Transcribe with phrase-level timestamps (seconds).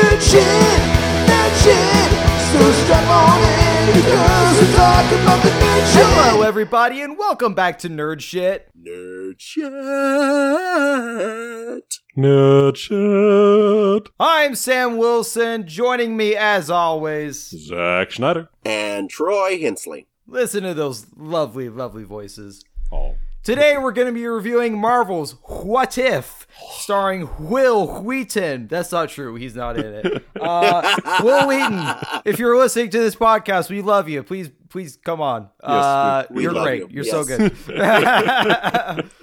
[0.00, 2.10] nerd shit.
[2.50, 6.06] So strap on in because we're talking about the nerd shit.
[6.06, 8.68] Hello, everybody, and welcome back to Nerd Shit.
[8.82, 9.70] Nerd shit.
[12.16, 14.08] Nerd shit.
[14.18, 15.66] I'm Sam Wilson.
[15.66, 18.48] Joining me, as always, Zach Schneider.
[18.64, 20.06] And Troy Hensley.
[20.26, 22.64] listen to those lovely, lovely voices.
[22.90, 23.14] Oh.
[23.42, 28.68] Today, we're going to be reviewing Marvel's What If, starring Wil Wheaton.
[28.68, 29.34] That's not true.
[29.36, 30.24] He's not in it.
[30.40, 34.22] Uh, Wil Wheaton, if you're listening to this podcast, we love you.
[34.22, 35.50] Please, please come on.
[35.62, 36.80] uh, we you're love great.
[36.82, 36.88] you.
[36.90, 37.10] You're Yes.
[37.10, 37.52] so good.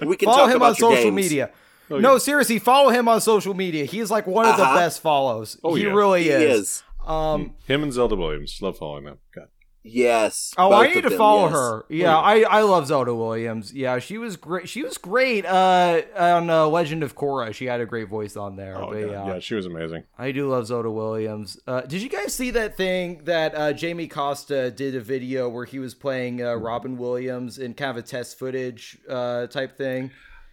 [0.08, 1.14] We can follow talk him about on social games.
[1.16, 1.50] media.
[1.90, 3.84] no, seriously, follow him on social media.
[3.84, 4.76] He is like one of the Uh-huh.
[4.76, 5.58] best follows.
[5.64, 5.90] Oh, he yeah.
[5.90, 6.60] really He is.
[6.60, 6.82] is.
[7.06, 8.58] Um, Him and Zelda Williams.
[8.62, 9.18] Love following them.
[9.34, 9.48] God.
[9.82, 10.52] Yes.
[10.58, 11.52] oh, I need of to them, follow yes.
[11.52, 11.84] her.
[11.88, 13.72] Yeah, I, I love Zelda Williams.
[13.72, 14.68] Yeah, she was great.
[14.68, 17.54] She was great uh, on uh, Legend of Korra.
[17.54, 18.76] She had a great voice on there.
[18.76, 19.10] Oh, but God.
[19.10, 20.04] yeah, Yeah, she was amazing.
[20.18, 21.58] I do love Zelda Williams.
[21.66, 25.64] Uh, did you guys see that thing that uh, Jamie Costa did a video where
[25.64, 30.10] he was playing uh, Robin Williams in kind of a test footage uh, type thing?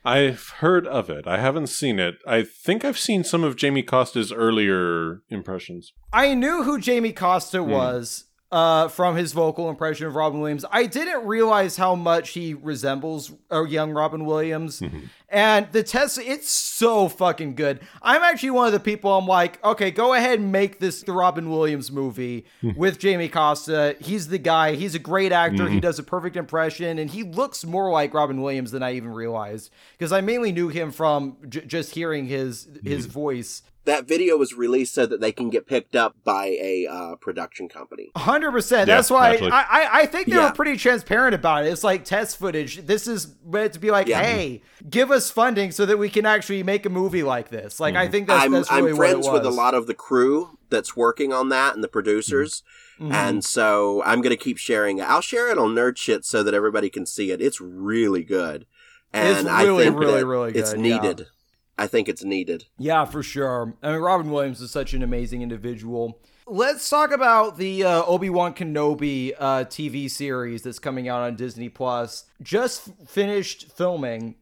[0.08, 1.25] I've heard of it.
[1.25, 2.17] I haven't seen it.
[2.27, 5.94] I think I've seen some of Jamie Costa's earlier impressions.
[6.14, 7.71] I knew who Jamie Costa Hmm.
[7.71, 8.25] was
[8.56, 10.64] uh, from his vocal impression of Robin Williams.
[10.72, 14.80] I didn't realize how much he resembles a young Robin Williams.
[14.80, 15.00] Mm-hmm.
[15.28, 17.81] And the test, it's so fucking good.
[18.02, 21.11] I'm actually one of the people I'm like, okay, go ahead and make this the
[21.11, 22.72] Robin Williams movie Hmm.
[22.78, 23.98] with Jamie Costa.
[24.00, 24.76] He's the guy.
[24.76, 25.64] He's a great actor.
[25.64, 25.73] Mm-hmm.
[25.73, 26.98] He does a perfect impression.
[27.00, 29.70] And he looks more like Robin Williams than I even realized.
[29.98, 32.88] Because I mainly knew him from j- just hearing his Mm-hmm.
[32.88, 33.64] his voice.
[33.86, 37.69] That video was released so that they can get picked up by a uh, production
[37.69, 38.11] company.
[38.17, 38.88] Hundred percent.
[38.88, 39.36] Yeah, That's why.
[39.36, 40.50] I, I I think they Yeah.
[40.50, 41.69] were pretty transparent about it.
[41.72, 42.86] It's like test footage.
[42.86, 44.22] This is meant to be like, Yeah.
[44.23, 47.80] hey, give us funding so that we can actually make a movie like this.
[47.80, 49.86] Like I think that's I'm, that's really I'm what it friends with a lot of
[49.88, 52.64] the crew that's working on that and the producers.
[52.99, 53.11] Mhm.
[53.14, 55.03] And so I'm going to keep sharing it.
[55.03, 57.42] I'll share it on Nerd Shit so that everybody can see it.
[57.42, 58.65] It's really good.
[59.14, 60.95] And It's I really, think really, that really it's good, yeah.
[61.02, 61.27] needed.
[61.77, 62.65] I think it's needed.
[62.77, 63.75] Yeah, for sure.
[63.83, 66.19] I mean, Robin Williams is such an amazing individual.
[66.47, 71.35] Let's talk about the uh, Obi Wan Kenobi uh, TV series that's coming out on
[71.35, 72.25] Disney Plus.
[72.41, 74.35] Just finished filming,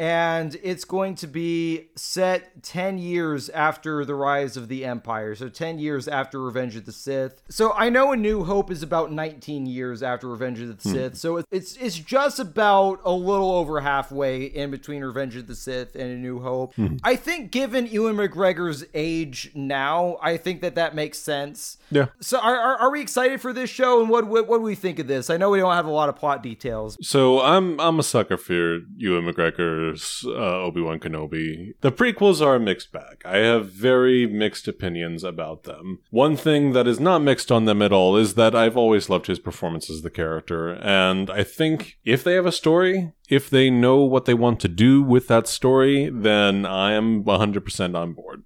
[0.00, 5.34] and it's going to be set 10 years after the rise of the Empire.
[5.34, 7.42] So, 10 years after Revenge of the Sith.
[7.50, 10.94] So, I know A New Hope is about 19 years after Revenge of the hmm.
[10.94, 11.16] Sith.
[11.18, 15.94] So, it's, it's just about a little over halfway in between Revenge of the Sith
[15.94, 16.74] and A New Hope.
[16.76, 16.96] Hmm.
[17.04, 21.76] I think, given Ewan McGregor's age now, I think that that makes sense.
[21.90, 22.06] Yeah.
[22.20, 24.00] So, are, are, are we excited for this show?
[24.00, 25.30] And what, what, what do we think of this?
[25.30, 26.96] I know we don't have a lot of plot details.
[27.00, 31.72] So I'm I'm a sucker for Ewan McGregor's uh, Obi Wan Kenobi.
[31.80, 33.22] The prequels are a mixed bag.
[33.24, 36.00] I have very mixed opinions about them.
[36.10, 39.26] One thing that is not mixed on them at all is that I've always loved
[39.26, 43.70] his performance as the character, and I think if they have a story, if they
[43.70, 48.42] know what they want to do with that story, then I am 100% on board.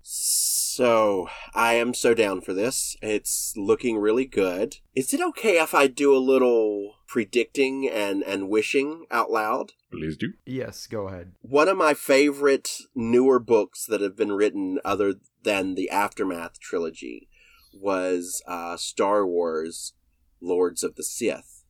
[0.75, 2.97] So I am so down for this.
[3.01, 4.79] It's looking really good.
[4.93, 9.75] Is it okay if I do a little predicting and, and wishing out loud?
[9.93, 10.33] Please do.
[10.45, 11.31] Yes, go ahead.
[11.43, 15.15] One of my favorite newer books that have been written other
[15.45, 17.29] than the Aftermath trilogy
[17.73, 19.93] was uh, Star Wars
[20.41, 21.63] Lords of the Sith.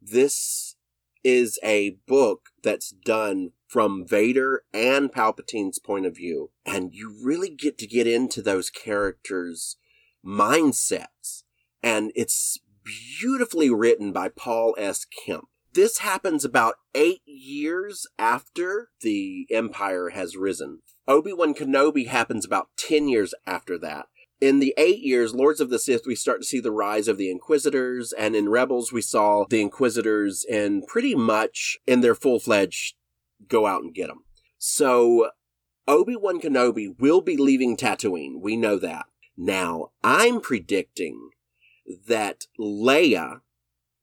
[0.00, 0.75] This
[1.26, 7.50] is a book that's done from Vader and Palpatine's point of view, and you really
[7.50, 9.76] get to get into those characters'
[10.24, 11.42] mindsets.
[11.82, 12.58] And it's
[13.18, 15.04] beautifully written by Paul S.
[15.04, 15.48] Kemp.
[15.72, 20.78] This happens about eight years after the Empire has risen.
[21.08, 24.06] Obi-Wan Kenobi happens about 10 years after that.
[24.38, 27.16] In the eight years, Lords of the Sith, we start to see the rise of
[27.16, 32.96] the Inquisitors, and in Rebels, we saw the Inquisitors in pretty much in their full-fledged
[33.48, 34.24] go out and get them.
[34.58, 35.30] So,
[35.88, 38.40] Obi-Wan Kenobi will be leaving Tatooine.
[38.40, 39.06] We know that.
[39.38, 41.30] Now, I'm predicting
[42.06, 43.40] that Leia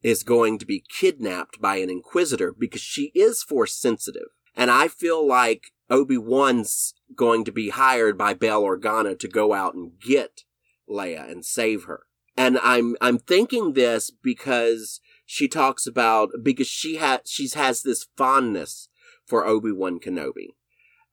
[0.02, 4.30] is going to be kidnapped by an Inquisitor because she is force sensitive.
[4.56, 9.76] And I feel like Obi-Wan's going to be hired by Bail Organa to go out
[9.76, 10.42] and get
[10.90, 12.08] Leia and save her.
[12.36, 18.08] And I'm, I'm thinking this because she talks about, because she has, she has this
[18.18, 18.90] fondness
[19.24, 20.56] for Obi-Wan Kenobi.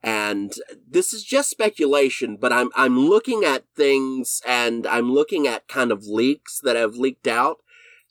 [0.01, 0.51] And
[0.89, 5.91] this is just speculation, but I'm, I'm looking at things and I'm looking at kind
[5.91, 7.59] of leaks that have leaked out.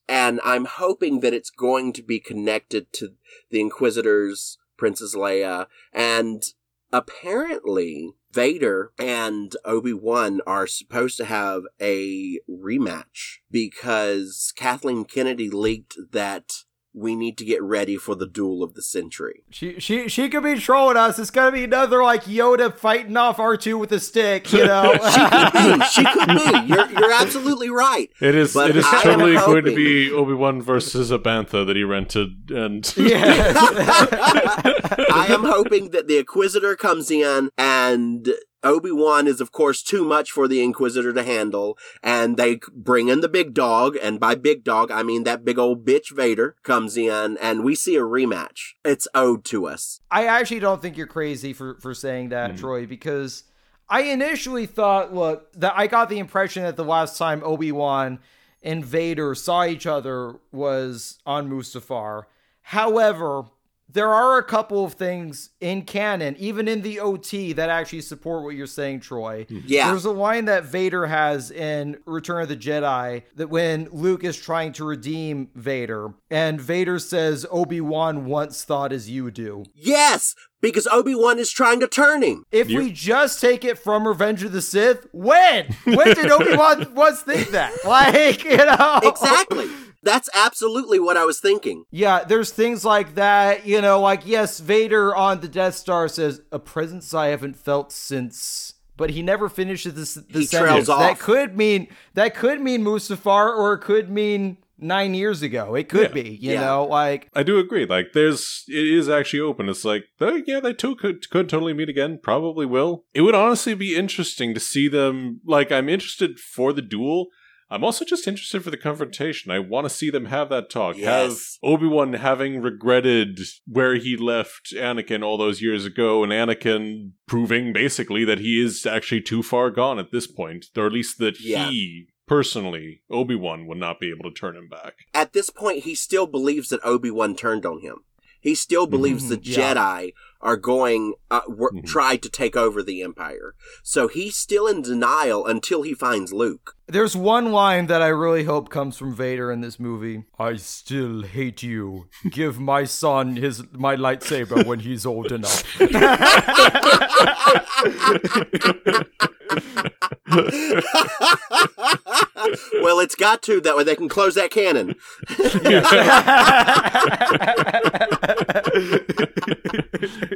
[0.08, 3.14] And I'm hoping that it's going to be connected to
[3.50, 6.44] the Inquisitors, Princess Leia, and
[6.92, 16.52] apparently Vader and Obi-Wan are supposed to have a rematch because Kathleen Kennedy leaked that
[16.92, 19.44] we need to get ready for the duel of the century.
[19.50, 21.18] She she she could be trolling us.
[21.18, 24.98] It's gonna be another like Yoda fighting off R two with a stick, you know.
[25.10, 25.84] She could be.
[25.86, 26.72] She could be.
[26.72, 28.10] You're, you're absolutely right.
[28.20, 28.54] It is.
[28.54, 31.84] But it is I totally going to be Obi Wan versus a bantha that he
[31.84, 33.52] rented, and yeah.
[33.56, 38.28] I am hoping that the Inquisitor comes in and
[38.62, 43.20] Obi-Wan is of course too much for the Inquisitor to handle and they bring in
[43.20, 46.96] the big dog and by big dog I mean that big old bitch Vader comes
[46.96, 48.74] in and we see a rematch.
[48.84, 50.00] It's owed to us.
[50.10, 52.60] I actually don't think you're crazy for for saying that, mm-hmm.
[52.60, 53.44] Troy, because
[53.88, 58.20] I initially thought, look, that I got the impression that the last time Obi Wan
[58.62, 62.24] and Vader saw each other was on Mustafar.
[62.62, 63.44] However,
[63.92, 68.44] there are a couple of things in canon, even in the OT, that actually support
[68.44, 69.44] what you're saying, Troy.
[69.44, 69.66] Mm-hmm.
[69.66, 69.90] Yeah.
[69.90, 74.36] There's a line that Vader has in Return of the Jedi that when Luke is
[74.36, 79.64] trying to redeem Vader, and Vader says, Obi Wan once thought as you do.
[79.74, 82.44] Yes, because Obi-Wan is trying to turn him.
[82.50, 85.74] If we just take it from Revenge of the Sith, when?
[85.84, 87.72] When did Obi Wan once think that?
[87.84, 89.00] Like, you know?
[89.02, 89.68] Exactly.
[90.02, 91.84] That's absolutely what I was thinking.
[91.90, 96.40] Yeah, there's things like that, you know, like, yes, Vader on the Death Star says,
[96.50, 98.74] a presence I haven't felt since.
[98.96, 100.50] But he never finishes this, the He sentence.
[100.50, 101.00] trails off.
[101.00, 105.74] That could mean that could mean Mustafar, or it could mean nine years ago.
[105.74, 106.22] It could Yeah.
[106.22, 106.60] be, you Yeah.
[106.60, 107.86] know, like I do agree.
[107.86, 109.70] Like, there's it is actually open.
[109.70, 112.18] It's like, oh, yeah, they two could could totally meet again.
[112.22, 113.04] Probably will.
[113.14, 115.40] It would honestly be interesting to see them.
[115.46, 117.28] Like, I'm interested for the duel.
[117.70, 119.50] I'm also just interested for the confrontation.
[119.52, 120.96] I want to see them have that talk.
[120.96, 121.58] Have Yes.
[121.62, 127.72] Obi Wan having regretted where he left Anakin all those years ago, and Anakin proving
[127.72, 131.40] basically that he is actually too far gone at this point, or at least that
[131.40, 131.70] Yeah.
[131.70, 134.94] he personally, Obi Wan, would not be able to turn him back.
[135.14, 138.04] At this point, he still believes that Obi-Wan turned on him.
[138.40, 139.74] He still believes the yeah.
[139.74, 141.84] Jedi are going, uh, wor- Mhm.
[141.86, 143.54] try to take over the Empire.
[143.82, 146.74] So he's still in denial until he finds Luke.
[146.88, 150.24] There's one line that I really hope comes from Vader in this movie.
[150.38, 152.08] I still hate you.
[152.30, 155.62] Give my son his my lightsaber when he's old enough.
[162.82, 164.94] well, it's got to, that way they can close that canon.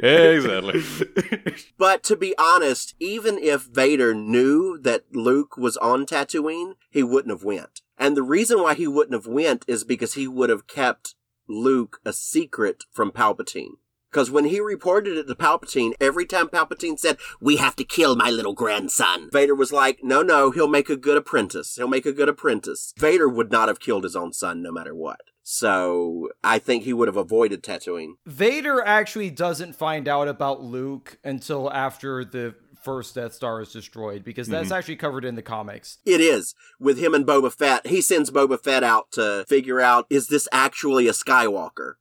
[0.03, 0.83] exactly.
[1.77, 7.31] But to be honest, even if Vader knew that Luke was on Tatooine, he wouldn't
[7.31, 7.81] have went.
[7.97, 11.15] And the reason why he wouldn't have went is because he would have kept
[11.47, 13.77] Luke a secret from Palpatine.
[14.15, 18.15] Because when he reported it to Palpatine, every time Palpatine said, We have to kill
[18.15, 21.75] my little grandson, Vader was like, No, no, he'll make a good apprentice.
[21.75, 22.93] He'll make a good apprentice.
[22.97, 25.19] Vader would not have killed his own son no matter what.
[25.43, 28.13] So I think he would have avoided Tatooine.
[28.25, 34.23] Vader actually doesn't find out about Luke until after the first Death Star is destroyed
[34.23, 34.77] because that's mm-hmm.
[34.77, 35.97] actually covered in the comics.
[36.05, 36.55] It is.
[36.79, 40.47] With him and Boba Fett, he sends Boba Fett out to figure out is this
[40.53, 41.95] actually a Skywalker?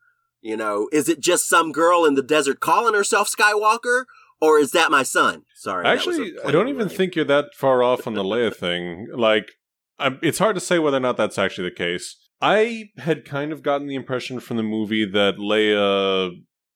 [0.44, 4.04] You know, is it just some girl in the desert calling herself Skywalker?
[4.42, 5.44] Or is that my son?
[5.56, 5.84] Sorry.
[5.84, 6.96] that was a Actually, I don't even line.
[6.96, 9.08] think you're that far off on the Leia thing.
[9.14, 9.52] Like,
[9.98, 12.14] I'm, it's hard to say whether or not that's actually the case.
[12.42, 16.30] I had kind of gotten the impression from the movie that Leia,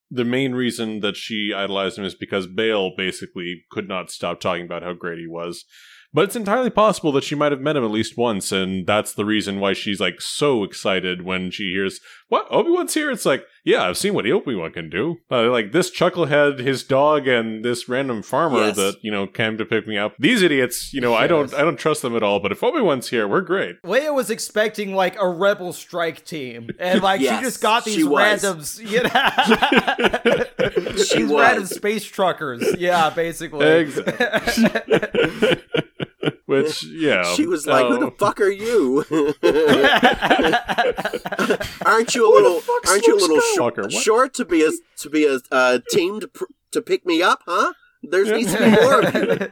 [0.09, 4.65] the main reason that she idolized him is because Bail basically could not stop talking
[4.65, 5.65] about how great he was.
[6.11, 9.13] But it's entirely possible that she might have met him at least once, and that's
[9.13, 13.27] the reason why she's like so excited when she hears, "What Obi Wan's here?" It's
[13.27, 15.17] like, yeah, I've seen what Obi Wan can do.
[15.31, 18.75] Uh, like this chucklehead, his dog, and this random farmer Yes.
[18.77, 20.13] that you know came to pick me up.
[20.19, 22.39] These idiots, you know, I don't, I don't trust them at all.
[22.39, 23.81] But if Obi Wan's here, we're great.
[23.83, 27.95] Leia was expecting like a rebel strike team, and like Yes, she just got these
[27.95, 31.41] she randoms, you know, She these was.
[31.41, 32.63] random space truckers.
[32.77, 33.65] Yeah, basically.
[33.67, 34.25] Exactly.
[36.49, 39.05] Which, yeah, She was like, "Who the fuck are you?
[41.85, 42.63] aren't you a little?
[42.87, 43.55] Aren't you a little sh-
[44.01, 47.43] short to be a to be a uh, team to, pr- to pick me up?
[47.45, 47.73] Huh?
[48.01, 49.51] There needs to be more of you.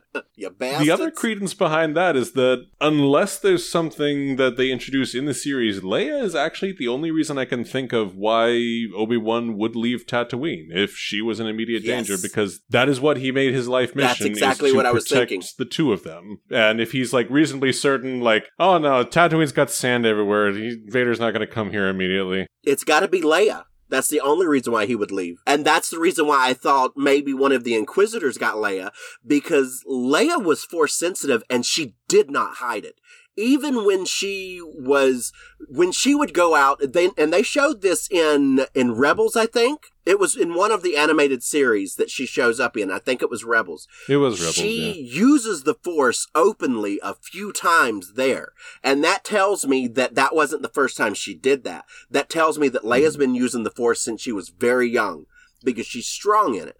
[0.36, 0.86] you bastards.
[0.86, 5.34] The other credence behind that is that unless there's something that they introduce in the
[5.34, 9.76] series, Leia is actually the only reason I can think of why Obi Wan would
[9.76, 12.06] leave Tatooine if she was in immediate Yes.
[12.06, 14.08] danger, because that is what he made his life mission.
[14.08, 15.42] That's exactly what I was thinking.
[15.58, 19.70] The two of them, and if he's like reasonably certain, like, oh no, Tatooine's got
[19.70, 22.46] sand everywhere, he, Vader's not going to come here immediately.
[22.62, 23.64] It's got to be Leia.
[23.94, 25.40] That's the only reason why he would leave.
[25.46, 28.90] And that's the reason why I thought maybe one of the Inquisitors got Leia,
[29.24, 32.96] because Leia was force sensitive and she did not hide it.
[33.36, 35.32] Even when she was,
[35.68, 39.86] when she would go out, they, and they showed this in, in Rebels, I think.
[40.06, 42.90] It was in one of the animated series that she shows up in.
[42.90, 43.88] I think it was Rebels.
[44.08, 44.54] It was Rebels.
[44.54, 45.18] She yeah.
[45.18, 48.52] uses the Force openly a few times there.
[48.82, 51.86] And that tells me that that wasn't the first time she did that.
[52.10, 52.84] That tells me that.
[52.84, 53.20] Leia's mm-hmm.
[53.20, 55.24] been using the Force since she was very young
[55.64, 56.78] because she's strong in it.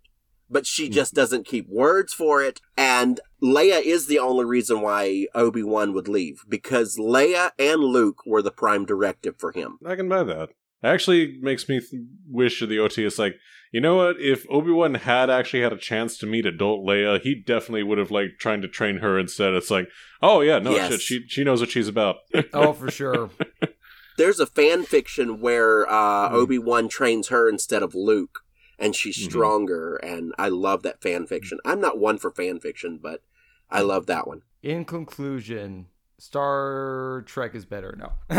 [0.51, 0.93] But she Hmm.
[0.93, 2.61] just doesn't keep words for it.
[2.77, 8.43] And Leia is the only reason why Obi-Wan would leave because Leia and Luke were
[8.43, 9.79] the prime directive for him.
[9.85, 10.51] I can buy that.
[10.83, 13.05] Actually makes me th- wish of the OT.
[13.07, 13.37] It's like,
[13.73, 14.21] you know what?
[14.21, 17.97] If Obi Wan had actually had a chance to meet adult Leia, he definitely would
[17.99, 19.55] have like trying to train her instead.
[19.55, 19.89] It's like,
[20.21, 20.91] oh yeah, no Yes.
[20.93, 22.17] shit, she she knows what she's about.
[22.53, 23.31] Oh, for sure.
[24.17, 26.35] There's a fan fiction where uh, Hmm.
[26.37, 28.44] Obi-Wan trains her instead of Luke
[28.85, 29.31] and she's Mhm.
[29.31, 31.59] stronger and I love that fan fiction.
[31.65, 33.23] I'm not one for fan fiction, but
[33.71, 34.43] I love that one.
[34.63, 35.87] In conclusion,
[36.19, 37.97] Star Trek is better.
[37.99, 38.13] No.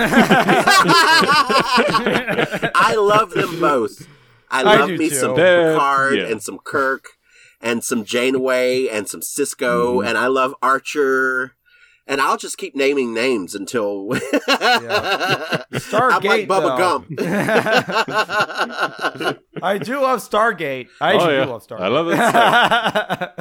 [2.76, 4.08] I love them both.
[4.50, 5.16] I I love do me too.
[5.16, 6.26] some They're- Picard yeah.
[6.28, 7.06] and some Kirk
[7.62, 10.08] and some Janeway and some Sisko Mhm.
[10.08, 11.54] and I love Archer.
[12.08, 14.20] And I'll just keep naming names until I'm
[15.74, 16.78] Stargate, like Bubba though.
[16.78, 17.08] Gump.
[19.64, 20.88] I do love Stargate.
[21.02, 21.46] I Oh, actually yeah.
[21.46, 21.82] do love Stargate.
[21.82, 22.08] I love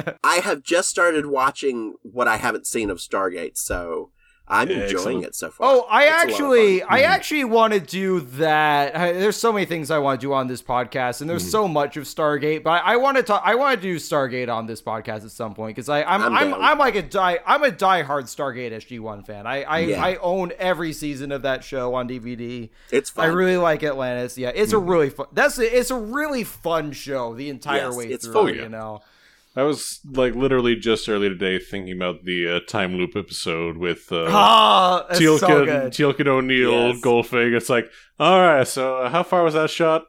[0.07, 0.17] it.
[0.23, 4.11] I have just started watching what I haven't seen of Stargate, so
[4.47, 5.25] I'm enjoying Excellent.
[5.25, 5.67] it so far.
[5.67, 6.87] Oh, I It's a lot of actually, fun.
[6.91, 8.95] I actually want to do that.
[8.95, 11.49] I- There's so many things I want to do on this podcast, and there's Mm-hmm.
[11.49, 12.61] so much of Stargate.
[12.61, 13.41] But I, I want to talk.
[13.43, 16.35] I want to do Stargate on this podcast at some point because I, I'm, I'm
[16.35, 16.53] I'm.
[16.53, 17.39] I'm, like a die.
[17.45, 19.47] I'm a diehard Stargate SG One fan.
[19.47, 20.03] I, I, Yeah.
[20.05, 22.69] I own every season of that show on DVD.
[22.91, 23.25] It's fun.
[23.25, 24.37] I really like Atlantis.
[24.37, 24.87] Yeah, it's Mm-hmm.
[24.87, 25.25] a really fun.
[25.33, 28.33] That's a, it's a really fun show the entire Yes, way it's through.
[28.33, 28.43] fun.
[28.43, 28.61] Oh, yeah.
[28.61, 29.01] You know.
[29.57, 34.11] I was like literally just earlier today thinking about the uh, time loop episode with
[34.11, 34.25] uh,
[35.09, 35.65] that's Teal'c, so.
[35.65, 37.01] Teal'c O'Neill, Yes.
[37.01, 37.55] Goldfig.
[37.55, 40.03] It's like, all right, so uh, how far was that shot?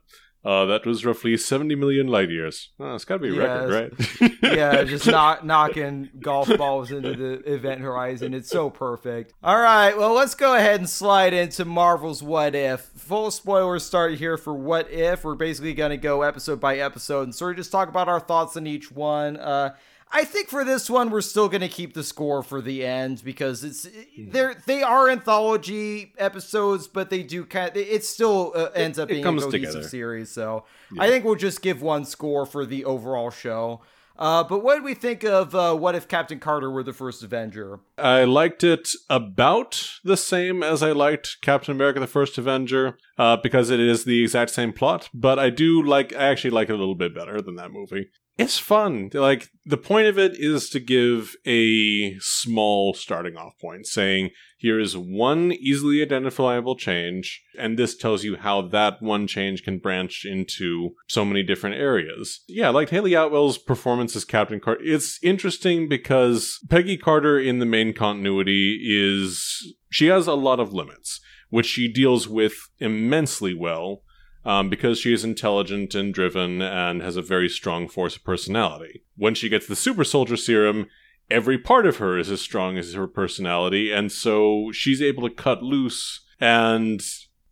[0.47, 2.71] Uh, that was roughly 70 million light years.
[2.79, 4.33] Oh, it's got to be a record, right?
[4.43, 8.33] yeah, just knock, knocking golf balls into the event horizon.
[8.33, 9.35] It's so perfect.
[9.43, 12.83] All right, well, let's go ahead and slide into Marvel's What If.
[12.83, 15.25] Full spoilers start here for What If.
[15.25, 18.21] We're basically going to go episode by episode and sort of just talk about our
[18.21, 19.37] thoughts on each one.
[19.39, 19.75] Uh,
[20.11, 23.23] I think for this one, we're still going to keep the score for the end
[23.25, 27.71] because it's they're they are anthology episodes, but they do kind.
[27.71, 29.89] Of, it still uh, ends up it being a comes cohesive together.
[29.89, 30.31] series.
[30.31, 30.65] So
[30.99, 33.83] I think we'll just give one score for the overall show.
[34.19, 37.23] Uh, but what did we think of uh, what if Captain Carter were the first
[37.23, 37.81] Avenger?
[37.99, 43.37] I liked it about the same as I liked Captain America: The First Avenger, uh,
[43.37, 45.11] because it is the exact same plot.
[45.13, 48.09] But I do like, I actually like it a little bit better than that movie.
[48.39, 49.11] It's fun.
[49.15, 54.79] Like the point of it is to give a small starting off point, saying here
[54.79, 60.25] is one easily identifiable change, and this tells you how that one change can branch
[60.27, 62.43] into so many different areas.
[62.47, 64.83] Yeah, like Hayley Atwell's performance as Captain Carter.
[64.85, 70.75] It's interesting because Peggy Carter in the main continuity is she has a lot of
[70.75, 74.03] limits, which she deals with immensely well.
[74.47, 79.03] Um, because she is intelligent and driven and has a very strong force of personality.
[79.17, 80.87] When she gets the super soldier serum,
[81.29, 85.35] every part of her is as strong as her personality, and so she's able to
[85.35, 87.03] cut loose and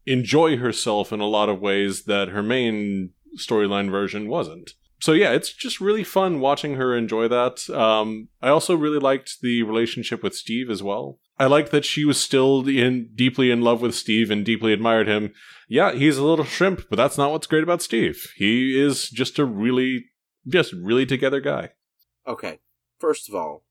[0.07, 4.75] enjoy herself in a lot of ways that her main storyline version wasn't.
[5.05, 7.69] So yeah, it's just really fun watching her enjoy that.
[7.69, 11.19] Um, I also really liked the relationship with Steve as well.
[11.39, 15.07] I like that she was still in deeply in love with Steve and deeply admired
[15.07, 15.35] him.
[15.69, 18.33] Yeah, he's a little shrimp, but that's not what's great about Steve.
[18.37, 20.07] He is just a really,
[20.49, 21.73] just really together guy.
[22.27, 22.61] Okay,
[22.99, 23.67] first of all,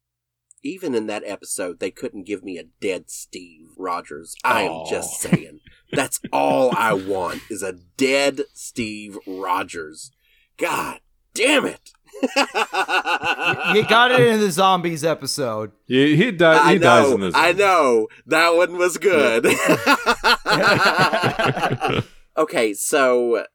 [0.61, 4.35] even in that episode, they couldn't give me a dead Steve Rogers.
[4.43, 5.61] I am just saying.
[5.91, 10.11] That's all I want is a dead Steve Rogers.
[10.57, 10.99] God
[11.35, 11.79] damn it.
[12.23, 15.71] You got it in the zombies episode.
[15.87, 17.35] He, he, di- I he dies in know, this.
[17.35, 18.07] I know.
[18.27, 19.45] That one was good.
[22.37, 23.45] okay, so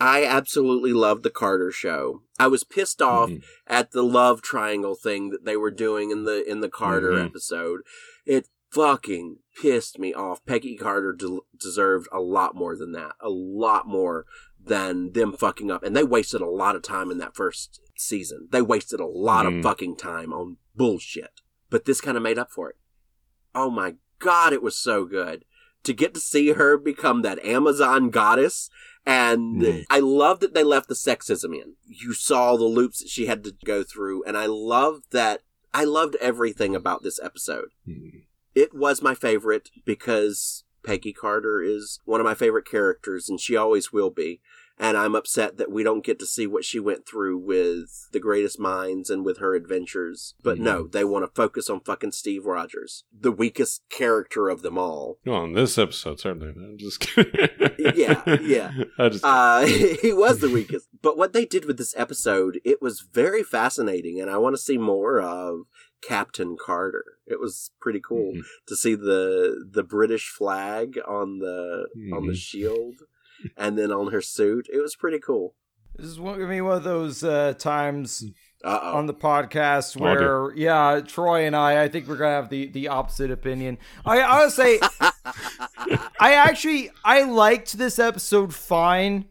[0.00, 2.22] I absolutely loved the Carter show.
[2.38, 3.42] I was pissed off Mhm.
[3.66, 7.26] at the love triangle thing that they were doing in the in the Carter Mhm.
[7.26, 7.80] episode.
[8.26, 10.44] It fucking pissed me off.
[10.46, 13.12] Peggy Carter de- deserved a lot more than that.
[13.20, 14.24] A lot more
[14.64, 15.82] than them fucking up.
[15.82, 18.48] And they wasted a lot of time in that first season.
[18.50, 19.58] They wasted a lot Mhm.
[19.58, 21.40] of fucking time on bullshit.
[21.70, 22.76] But this kind of made up for it.
[23.54, 25.44] Oh my god, it was so good.
[25.84, 28.70] to get to see her become that Amazon goddess.
[29.04, 29.84] And Mhm.
[29.90, 31.74] I love that they left the sexism in.
[31.84, 34.22] You saw the loops that she had to go through.
[34.22, 35.42] And I love that.
[35.74, 37.70] I loved everything about this episode.
[37.84, 38.26] Mhm.
[38.54, 43.56] It was my favorite because Peggy Carter is one of my favorite characters and she
[43.56, 44.40] always will be.
[44.78, 48.18] And I'm upset that we don't get to see what she went through with the
[48.18, 50.34] greatest minds and with her adventures.
[50.42, 54.78] But no, they want to focus on fucking Steve Rogers, the weakest character of them
[54.78, 55.18] all.
[55.26, 56.48] Well, in this episode, certainly.
[56.48, 57.48] I'm just kidding.
[57.94, 58.72] Yeah, yeah.
[59.10, 60.88] Just, Uh, he was the weakest.
[61.00, 64.62] But what they did with this episode, it was very fascinating, and I want to
[64.62, 65.66] see more of
[66.02, 67.04] Captain Carter.
[67.26, 68.42] It was pretty cool Mhm.
[68.66, 72.36] to see the the British flag on the on the Mhm.
[72.36, 72.94] shield,
[73.56, 74.66] and then on her suit.
[74.72, 75.54] It was pretty cool.
[75.96, 78.24] This is one, I mean, one of those uh, times
[78.64, 82.48] Uh on the podcast Oh, where, yeah, Troy and I, I think we're gonna have
[82.48, 83.78] the the opposite opinion.
[84.06, 84.78] I I would say,
[86.20, 89.26] I actually I liked this episode fine.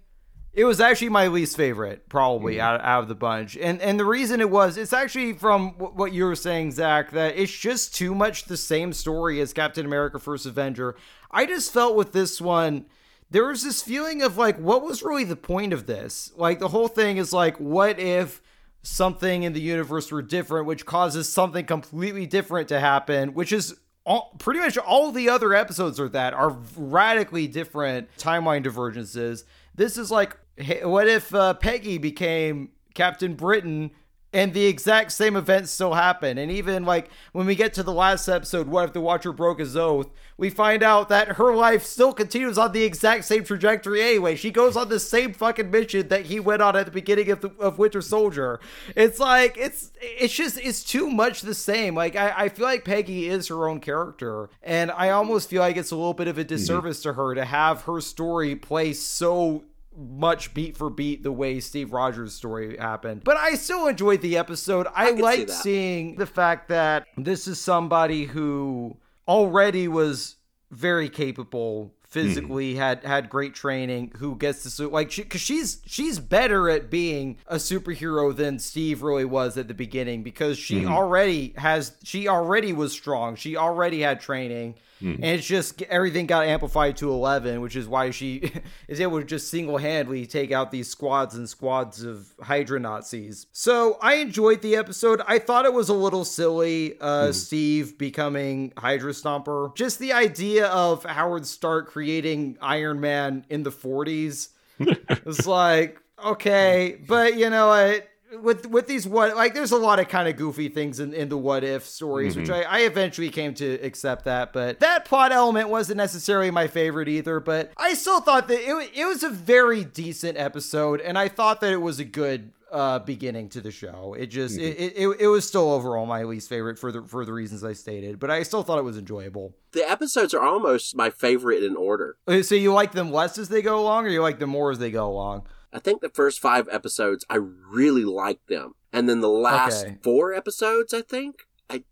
[0.54, 2.60] It was actually my least favorite, probably mm.
[2.60, 5.96] out, out of the bunch, and and the reason it was, it's actually from wh-
[5.96, 9.86] what you were saying, Zach, that it's just too much the same story as Captain
[9.86, 10.96] America: First Avenger.
[11.32, 12.86] I just felt with this one,
[13.30, 16.34] there was this feeling of like, what was really the point of this?
[16.36, 18.42] Like the whole thing is like, what if
[18.84, 23.76] something in the universe were different, which causes something completely different to happen, which is
[24.06, 29.46] all, pretty much all the other episodes are that are radically different timeline divergences.
[29.76, 30.38] This is like,
[30.84, 33.92] what if uh, Peggy became Captain Britain?
[34.34, 36.38] And the exact same events still happen.
[36.38, 39.60] And even like when we get to the last episode, what if the Watcher broke
[39.60, 40.10] his oath?
[40.38, 44.36] We find out that her life still continues on the exact same trajectory anyway.
[44.36, 47.42] She goes on the same fucking mission that he went on at the beginning of,
[47.42, 48.60] the, of Winter Soldier.
[48.96, 51.94] It's like it's it's just it's too much the same.
[51.94, 55.78] Like I, I feel like Peggy is her own character, and I almost feel like
[55.78, 56.48] it's a little bit of a mm-hmm.
[56.48, 61.60] disservice to her to have her story play so much beat for beat the way
[61.60, 63.24] Steve Rogers' story happened.
[63.24, 64.88] But I still enjoyed the episode.
[64.96, 65.54] I, can see liked that.
[65.54, 70.38] seeing the fact that this is somebody who already was
[70.72, 72.80] very capable physically hmm.
[72.80, 76.90] had had great training who gets to su- like she because she's she's better at
[76.90, 80.92] being a superhero than steve really was at the beginning because she hmm.
[80.92, 86.46] already has she already was strong she already had training and it's just everything got
[86.46, 88.52] amplified to 11 which is why she
[88.88, 93.48] is able to just single-handedly take out these squads and squads of hydra nazis.
[93.52, 95.22] So i enjoyed the episode.
[95.28, 99.76] I thought it was a little silly uh steve becoming hydra stomper.
[99.76, 106.98] Just the idea of howard stark creating iron man in the 40s it's like okay
[107.08, 108.08] but you know what
[108.40, 111.30] with with these what like there's a lot of kind of goofy things in, in
[111.30, 115.32] the what if stories which I, I eventually came to accept that but that plot
[115.32, 119.30] element wasn't necessarily my favorite either but i still thought that it, it was a
[119.30, 123.70] very decent episode and i thought that it was a good uh beginning to the
[123.70, 124.16] show.
[124.18, 127.26] It just it, it, it, it was still overall my least favorite for the for
[127.26, 129.54] the reasons i stated but i still thought it was enjoyable.
[129.74, 132.18] The episodes are almost my favorite in order.
[132.28, 134.72] Uh, so you like them less as they go along or you like them more
[134.72, 138.74] as they go along I think the first five episodes, I really liked them.
[138.94, 139.98] And then the last Okay.
[140.04, 141.84] four episodes, I think, I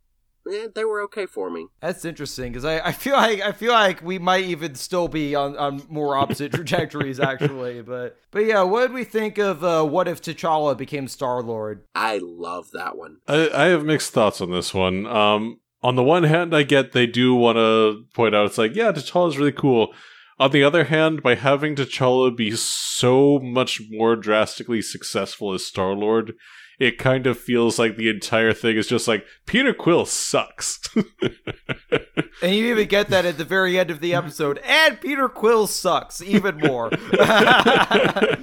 [0.52, 1.68] eh, they were okay for me.
[1.82, 5.34] That's interesting because I, I feel like I feel like we might even still be
[5.34, 9.84] on, on more opposite trajectories actually, but but yeah, what did we think of uh,
[9.86, 11.84] what if T'Challa became Star Lord?
[11.96, 13.20] I love that one.
[13.28, 15.06] I, I have mixed thoughts on this one.
[15.08, 18.76] Um, on the one hand, I get they do want to point out it's like,
[18.76, 19.94] yeah, T'Challa is really cool.
[20.39, 25.91] On the other hand, by having T'Challa be so much more drastically successful as Star
[25.93, 26.34] Lord,
[26.80, 30.80] it kind of feels like the entire thing is just like Peter Quill sucks.
[32.41, 34.60] And you even get that at the very end of the episode.
[34.60, 36.89] And Peter Quill sucks even more.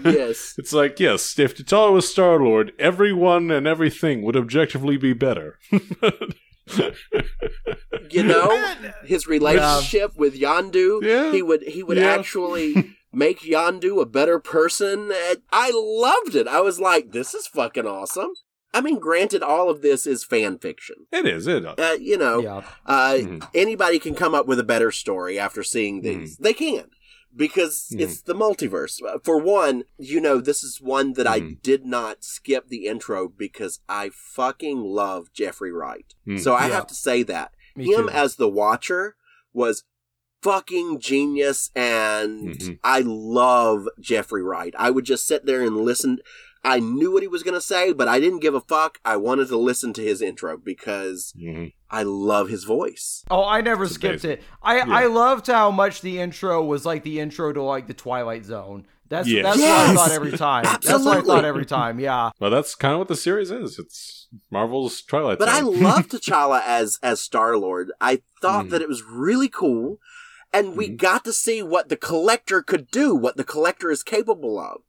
[0.04, 0.54] Yes.
[0.58, 5.58] it's like, yes, if T'Challa was Star Lord, everyone and everything would objectively be better.
[8.10, 8.74] you know,
[9.04, 11.32] his relationship with Yondu, Yeah.
[11.32, 12.14] he would he would Yeah.
[12.14, 15.12] actually make Yondu a better person.
[15.52, 16.46] I loved it.
[16.48, 18.30] I was like, this is fucking awesome.
[18.74, 20.96] I mean, granted, all of this is fan fiction.
[21.10, 21.78] it is, it is.
[21.78, 22.62] Uh, you know, yeah.
[22.84, 23.48] uh, Mhm.
[23.54, 26.36] anybody can come up with a better story after seeing these.
[26.36, 26.84] They can.
[27.36, 28.00] Because Mhm.
[28.00, 29.02] it's the multiverse.
[29.06, 31.62] Uh, For one, you know, this is one that I Mhm.
[31.62, 36.14] did not skip the intro because I fucking love Jeffrey Wright.
[36.26, 36.40] Mhm.
[36.40, 36.74] So I Yeah.
[36.74, 37.52] have to say that.
[37.76, 38.10] Me Him too.
[38.10, 39.16] as the Watcher
[39.52, 39.84] was
[40.42, 42.78] fucking genius and Mhm.
[42.84, 44.74] I love Jeffrey Wright.
[44.78, 46.20] I would just sit there and listen.
[46.66, 48.98] I knew what he was going to say, but I didn't give a fuck.
[49.04, 51.72] I wanted to listen to his intro because Mhm.
[51.90, 53.24] I love his voice.
[53.30, 54.30] Oh, I never skipped amazing.
[54.32, 54.42] it.
[54.62, 58.44] I I loved how much the intro was like the intro to like the Twilight
[58.44, 58.86] Zone.
[59.08, 59.44] That's Yes.
[59.44, 60.64] that's what I thought every time.
[60.64, 62.00] That's what I thought every time.
[62.00, 62.30] Yeah.
[62.40, 63.78] Well, that's kind of what the series is.
[63.78, 65.80] It's Marvel's Twilight But I Zone.
[65.80, 67.92] love T'Challa as as Star Lord.
[68.00, 68.70] I thought Mhm.
[68.70, 70.00] that it was really cool,
[70.52, 70.96] and we Mhm.
[70.96, 74.80] got to see what the Collector could do, what the Collector is capable of.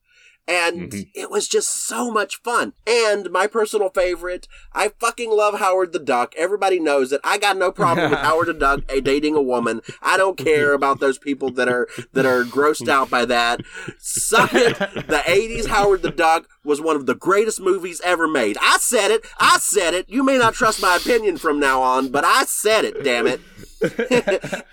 [0.47, 1.09] And Mhm.
[1.13, 2.71] it was just so much fun.
[2.85, 6.33] And my personal favorite, I fucking love Howard the Duck.
[6.37, 9.81] Everybody knows that I got no problem with Howard the Duck dating a woman.
[10.01, 13.59] I don't care about those people that are that are grossed out by that.
[13.99, 14.77] Suck it.
[14.79, 18.57] The 80s Howard the Duck was one of the greatest movies ever made.
[18.61, 19.25] I said it.
[19.39, 20.05] I said it.
[20.09, 23.41] You may not trust my opinion from now on, but I said it, damn it.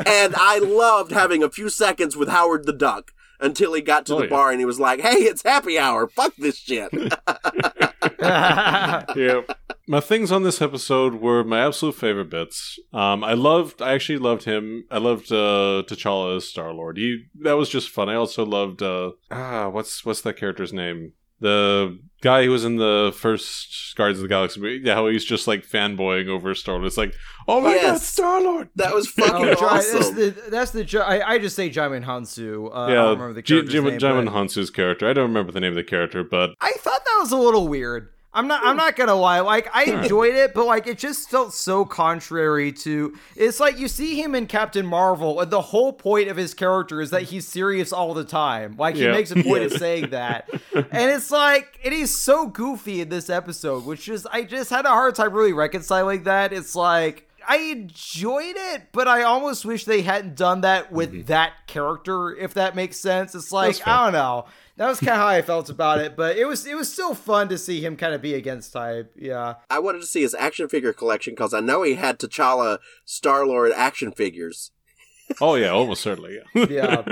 [0.06, 3.12] and I loved having a few seconds with Howard the Duck
[3.44, 4.30] until he got to Oh, the yeah.
[4.30, 6.08] bar and he was like, "Hey, it's happy hour.
[6.08, 6.90] Fuck this shit."
[8.20, 9.42] yeah.
[9.86, 12.78] My things on this episode were my absolute favorite bits.
[12.92, 14.84] Um, I loved, I actually loved him.
[14.90, 16.96] I loved uh, T'Challa as Star Lord.
[16.96, 18.08] He that was just fun.
[18.08, 21.12] I also loved uh, ah, what's what's that character's name?
[21.40, 24.80] The guy who was in the first Guardians of the Galaxy movie.
[24.84, 26.86] Yeah, how he's just like fanboying over Star Lord.
[26.86, 27.14] It's like,
[27.48, 28.06] oh my god, Yes.
[28.06, 28.70] Star Lord.
[28.76, 30.14] that was fucking Oh, Jai- that's awesome.
[30.16, 32.68] the that's the I, I just say Djimon Hounsou.
[32.68, 35.08] Uh, I don't yeah, remember the J- character's Jim, name, Djimon but Hounsou's character.
[35.08, 37.68] I don't remember the name of the character, but I thought that was a little
[37.68, 38.08] weird.
[38.34, 38.66] I'm not.
[38.66, 39.40] I'm not gonna lie.
[39.40, 40.02] Like I hmm.
[40.02, 43.16] enjoyed it, but like it just felt so contrary to.
[43.36, 47.00] It's like you see him in Captain Marvel, and the whole point of his character
[47.00, 48.74] is that he's serious all the time.
[48.76, 49.12] Like he Yeah.
[49.12, 53.30] makes a point of saying that, and it's like it is so goofy in this
[53.30, 56.52] episode, which is I just had a hard time really reconciling that.
[56.52, 57.28] It's like.
[57.46, 61.26] I enjoyed it, but I almost wish they hadn't done that with mm-hmm.
[61.26, 63.34] that character, if that makes sense.
[63.34, 64.46] It's like, I don't know.
[64.76, 67.14] That was kind of how I felt about it, but it was it was still
[67.14, 69.12] fun to see him kind of be against type.
[69.16, 69.54] Yeah.
[69.70, 73.46] I wanted to see his action figure collection because I know he had T'Challa Star
[73.46, 74.72] Lord action figures.
[75.40, 76.38] Oh yeah, almost certainly.
[76.54, 76.66] Yeah.
[76.74, 77.02] Yeah.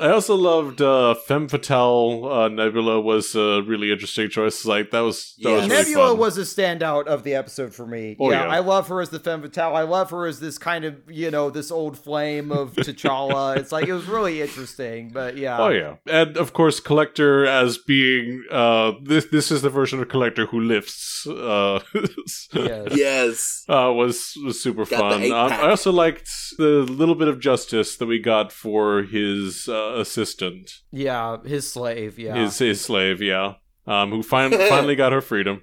[0.00, 2.24] I also loved uh, Femme Fatale.
[2.30, 4.64] Uh, Nebula was a really interesting choice.
[4.64, 5.56] Like that was that Yeah.
[5.56, 6.18] was really Nebula fun.
[6.18, 8.16] was a standout of the episode for me.
[8.20, 8.48] Oh, yeah, yeah.
[8.50, 9.74] I love her as the femme fatale.
[9.74, 13.56] I love her as this kind of, you know, this old flame of T'Challa.
[13.56, 15.58] it's like it was really interesting, but yeah.
[15.58, 19.26] Oh yeah, and of course, Collector as being uh, this.
[19.32, 21.26] This is the version of Collector who lifts.
[21.26, 21.80] Uh,
[22.54, 22.88] Yes.
[22.94, 23.64] Yes.
[23.68, 25.22] uh, was was super Got fun.
[25.32, 25.52] Um.
[25.52, 30.70] I also liked the little bit of justice that we got for his uh, assistant,
[30.90, 32.34] Yeah, his slave, yeah.
[32.36, 33.54] his his slave, yeah,
[33.86, 35.62] um, who fin- finally got her freedom.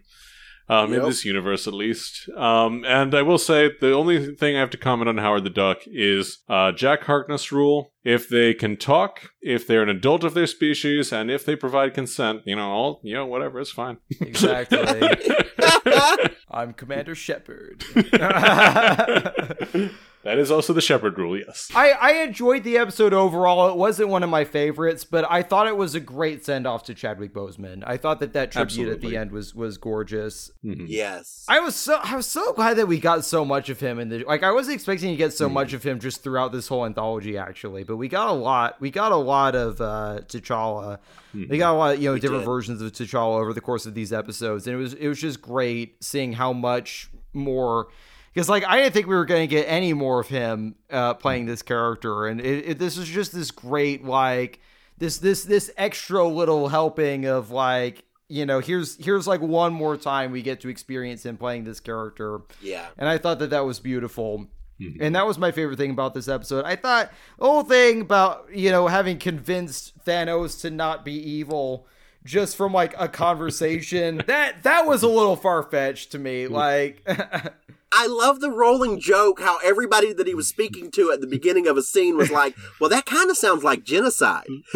[0.68, 2.28] Um, In this universe, at least.
[2.36, 5.52] Um, and I will say the only thing I have to comment on Howard the
[5.52, 7.94] Duck is uh, Jack Harkness rule.
[8.04, 11.94] If they can talk, if they're an adult of their species, and if they provide
[11.94, 13.98] consent, you know, all you know, whatever, it's fine.
[14.20, 14.80] exactly.
[16.50, 17.84] I'm Commander Shepard.
[20.26, 21.70] that is also the Shepard rule, yes.
[21.74, 23.70] I, I enjoyed the episode overall.
[23.70, 26.84] It wasn't one of my favorites, but I thought it was a great send off
[26.86, 27.84] to Chadwick Boseman.
[27.86, 30.52] I thought that that tribute at the end was was gorgeous.
[30.66, 30.86] Mhm.
[30.88, 31.46] Yes.
[31.48, 34.10] I was so I was so glad that we got so much of him in
[34.10, 36.86] the like I wasn't expecting to get so much of him just throughout this whole
[36.86, 38.82] anthology actually, but we got a lot.
[38.82, 40.98] We got a lot of uh T'Challa.
[41.34, 42.48] We got a lot, you know, different did.
[42.50, 45.40] versions of T'Challa over the course of these episodes, and it was it was just
[45.42, 47.90] great seeing how much more.
[48.36, 51.14] Because like I didn't think we were going to get any more of him uh,
[51.14, 54.60] playing this character, and it, it, this is just this great like
[54.98, 59.96] this this this extra little helping of like you know here's here's like one more
[59.96, 62.42] time we get to experience him playing this character.
[62.62, 62.88] Yeah.
[62.98, 64.48] and i thought that that was beautiful.
[65.00, 66.66] And that was my favorite thing about this episode.
[66.66, 71.88] I thought the whole thing about you know having convinced thanos to not be evil
[72.26, 77.08] just from like a conversation that that was a little far-fetched to me like
[77.96, 81.68] I love the rolling joke how everybody that he was speaking to at the beginning
[81.68, 84.46] of a scene was like, well, that kind of sounds like genocide.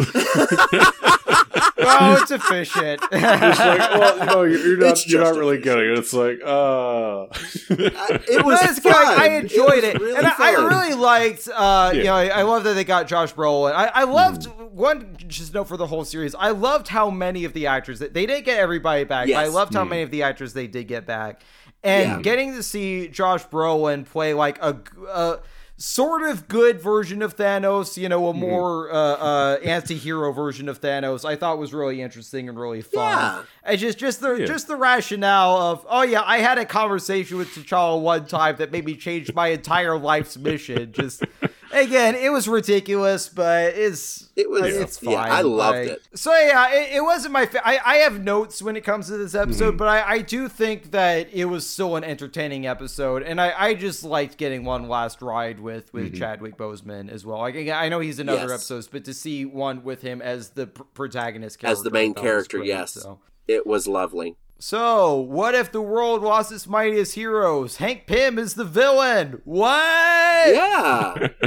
[1.82, 5.06] oh it's efficient It's like, well, no, you're, you're not.
[5.06, 5.98] You're not really getting it.
[5.98, 8.82] It's like, uh, I- it was fun.
[8.82, 8.94] good.
[8.94, 11.48] I enjoyed was it, really and I, I really liked.
[11.52, 13.72] Uh, You know, I, I love that they got Josh Brolin.
[13.72, 16.34] I, I loved one just note for the whole series.
[16.34, 19.28] I loved how many of the actors that they didn't get everybody back.
[19.28, 21.42] but I loved how many of the actors they did get back,
[21.82, 22.20] and Yeah.
[22.22, 24.76] getting to see Josh Brolin play like a.
[25.08, 25.38] a
[25.82, 30.78] Sort of good version of Thanos, you know, a more uh, uh, anti-hero version of
[30.78, 31.24] Thanos.
[31.24, 33.02] I thought was really interesting and really fun.
[33.08, 33.42] Yeah.
[33.64, 34.44] I just just the Yeah.
[34.44, 38.70] just the rationale of oh yeah, I had a conversation with T'Challa one time that
[38.72, 40.92] made me change my entire life's mission.
[40.92, 41.24] Just
[41.72, 45.12] again, it was ridiculous, but it's It was- it's fine.
[45.12, 46.02] yeah, I loved Like- it.
[46.14, 47.46] So yeah, it, it wasn't my.
[47.46, 49.42] Fa- I I have notes when it comes to this Mm-hmm.
[49.50, 53.52] episode, but I I do think that it was still an entertaining episode, and I
[53.56, 57.38] I just liked getting one last ride with with Chadwick Boseman as well.
[57.38, 58.48] Like I know he's in other Mm-hmm.
[58.50, 58.60] Yes.
[58.60, 62.58] episodes, but to see one with him as the pr- protagonist, As the main character,
[62.58, 62.92] great, yes.
[62.92, 63.18] so.
[63.48, 64.36] It was lovely.
[64.62, 67.78] So, what if the world lost its mightiest heroes?
[67.78, 69.40] Hank Pym is the villain.
[69.44, 70.54] What?
[70.54, 71.28] Yeah.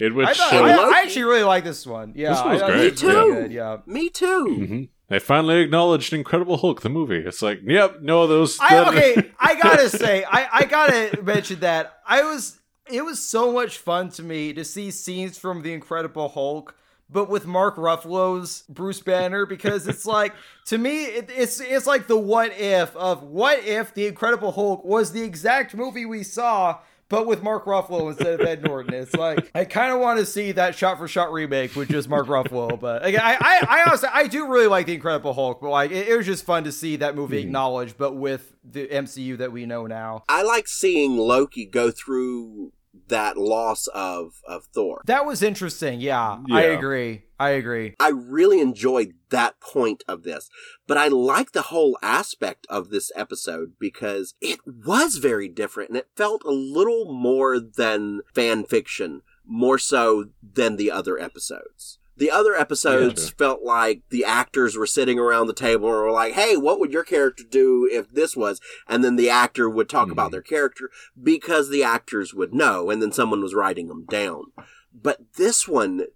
[0.00, 0.64] It would I, thought, show.
[0.64, 2.14] I, I actually really like this one.
[2.16, 3.00] Yeah, This one was I, I great.
[3.02, 3.34] Me really too.
[3.42, 3.76] good, Yeah.
[3.86, 4.44] Me too.
[4.60, 4.88] Mhm.
[5.08, 7.18] They finally acknowledged Incredible Hulk, the movie.
[7.24, 8.58] It's like, yep, no, those.
[8.60, 12.58] I, okay, I gotta say, I, I gotta mention that I was.
[12.90, 16.74] It was so much fun to me to see scenes from the Incredible Hulk,
[17.10, 20.34] but with Mark Ruffalo's Bruce Banner because it's like
[20.66, 24.84] to me, it, it's it's like the what if of what if the Incredible Hulk
[24.84, 26.78] was the exact movie we saw.
[27.10, 30.26] But with Mark Ruffalo instead of Ed Norton, it's like I kind of want to
[30.26, 32.80] see that shot-for-shot remake with just Mark Ruffalo.
[32.80, 35.60] But again, I, I, I honestly, I do really like the Incredible Hulk.
[35.60, 37.48] But like, it, it was just fun to see that movie mm-hmm.
[37.48, 40.24] acknowledged, but with the MCU that we know now.
[40.30, 42.72] I like seeing Loki go through
[43.08, 45.02] that loss of of Thor.
[45.06, 46.00] That was interesting.
[46.00, 47.24] Yeah, I agree.
[47.38, 47.94] I agree.
[47.98, 50.48] I really enjoyed that point of this,
[50.86, 55.98] but I like the whole aspect of this episode because it was very different and
[55.98, 61.98] it felt a little more than fan fiction, more so than the other episodes.
[62.16, 63.36] The other episodes Gotcha.
[63.36, 66.92] felt like the actors were sitting around the table and were like, hey, what would
[66.92, 68.60] your character do if this was?
[68.86, 70.32] And then the actor would talk about Mhm.
[70.32, 74.52] their character because the actors would know, and then someone was writing them down.
[74.92, 76.06] But this one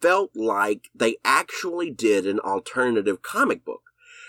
[0.00, 3.82] felt like they actually did an alternative comic book.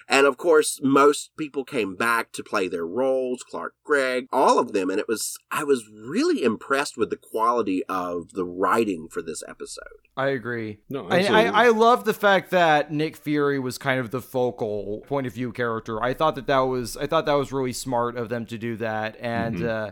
[0.08, 4.72] And of course, most people came back to play their roles, Clark Gregg, all of
[4.72, 4.90] them.
[4.90, 9.42] And it was, I was really impressed with the quality of the writing for this
[9.48, 9.84] episode.
[10.16, 10.78] I agree.
[10.90, 11.24] No, I.
[11.26, 15.34] I, I love the fact that Nick Fury was kind of the focal point of
[15.34, 16.02] view character.
[16.02, 18.78] I thought that that was I thought that was really smart of them to do
[18.78, 19.68] that, and Mm-hmm.
[19.68, 19.92] uh,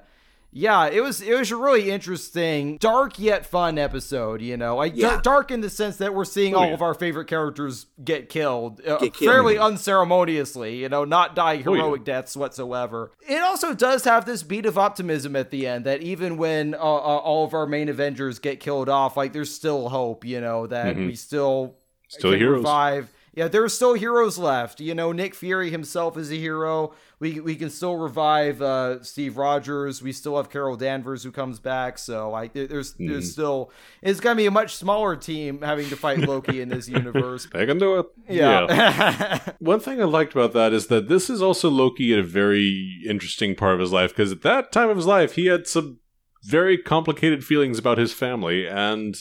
[0.54, 4.42] yeah, it was it was a really interesting, dark yet fun episode.
[4.42, 5.10] You know, like Yeah.
[5.14, 6.74] dar- dark in the sense that we're seeing Oh, all yeah.
[6.74, 9.32] of our favorite characters get killed, uh, Get killed.
[9.34, 10.76] fairly unceremoniously.
[10.76, 11.82] You know, not die Oh, yeah.
[11.82, 13.12] heroic deaths whatsoever.
[13.28, 16.78] It also does have this beat of optimism at the end that even when uh,
[16.78, 20.26] uh, all of our main Avengers get killed off, like there's still hope.
[20.26, 21.08] You know that Mhm.
[21.08, 21.76] we still
[22.08, 22.58] Still heroes.
[22.58, 23.10] revive.
[23.36, 24.80] Yeah, there are still heroes left.
[24.80, 26.94] You know, Nick Fury himself is a hero.
[27.20, 30.02] We we can still revive uh, Steve Rogers.
[30.04, 31.98] We still have Carol Danvers who comes back.
[31.98, 33.08] So like, there's Mm-hmm.
[33.08, 36.88] there's still it's gonna be a much smaller team having to fight Loki in this
[36.88, 37.48] universe.
[37.54, 38.06] They can do it.
[38.30, 39.40] Yeah.
[39.60, 43.02] One thing I liked about that is that this is also Loki at a very
[43.08, 46.00] interesting part of his life because at that time of his life he had some
[46.44, 49.16] very complicated feelings about his family and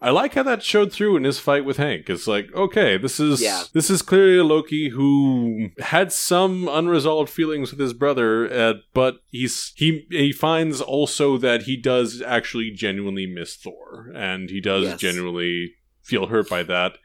[0.00, 2.10] I like how that showed through in his fight with Hank.
[2.10, 3.62] It's like, okay, this is Yeah.
[3.72, 9.16] this is clearly a Loki who had some unresolved feelings with his brother, uh, but
[9.30, 14.84] he's he he finds also that he does actually genuinely miss Thor, and he does
[14.84, 15.00] Yes.
[15.00, 16.98] genuinely feel hurt by that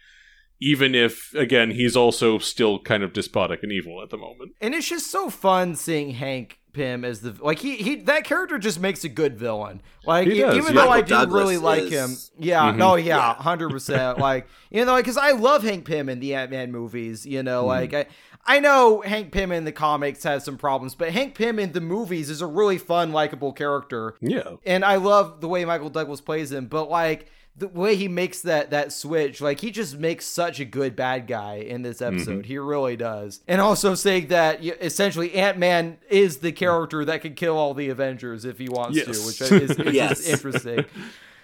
[0.64, 4.52] even if again he's also still kind of despotic and evil at the moment.
[4.62, 8.58] and it's just so fun seeing Hank Pym as the like he he that character
[8.58, 9.82] just makes a good villain.
[10.06, 10.82] Like He does, even yeah.
[10.82, 12.78] though I Michael didn't Douglas really like him, yeah, Mhm.
[12.78, 13.34] no, yeah, Yeah.
[13.36, 14.18] hundred percent.
[14.32, 17.26] Like you know, because I love Hank Pym in the Ant Man movies.
[17.26, 17.68] You know, Mhm.
[17.68, 18.06] like I.
[18.44, 21.80] I know Hank Pym in the comics has some problems, but Hank Pym in the
[21.80, 24.16] movies is a really fun, likable character.
[24.20, 24.56] Yeah.
[24.66, 28.42] And I love the way Michael Douglas plays him, but like the way he makes
[28.42, 32.46] that that switch, like he just makes such a good bad guy in this episode.
[32.46, 33.42] He really does.
[33.48, 37.90] And also saying that essentially Ant Man is the character that could kill all the
[37.90, 39.06] Avengers if he wants Yes.
[39.06, 40.28] to, which is, is Yes.
[40.28, 40.86] interesting.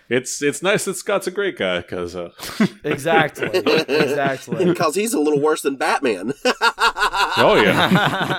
[0.10, 2.32] It's it's nice that Scott's a great guy because uh,
[2.86, 3.50] Exactly.
[3.50, 4.63] Exactly.
[4.74, 6.32] Because he's a little worse than Batman.
[6.46, 7.89] oh yeah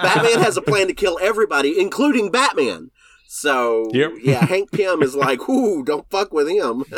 [0.02, 2.90] Batman has a plan to kill everybody, including Batman.
[3.30, 4.12] So, Yep.
[4.22, 6.84] yeah, Hank Pym is like, ooh, don't fuck with him.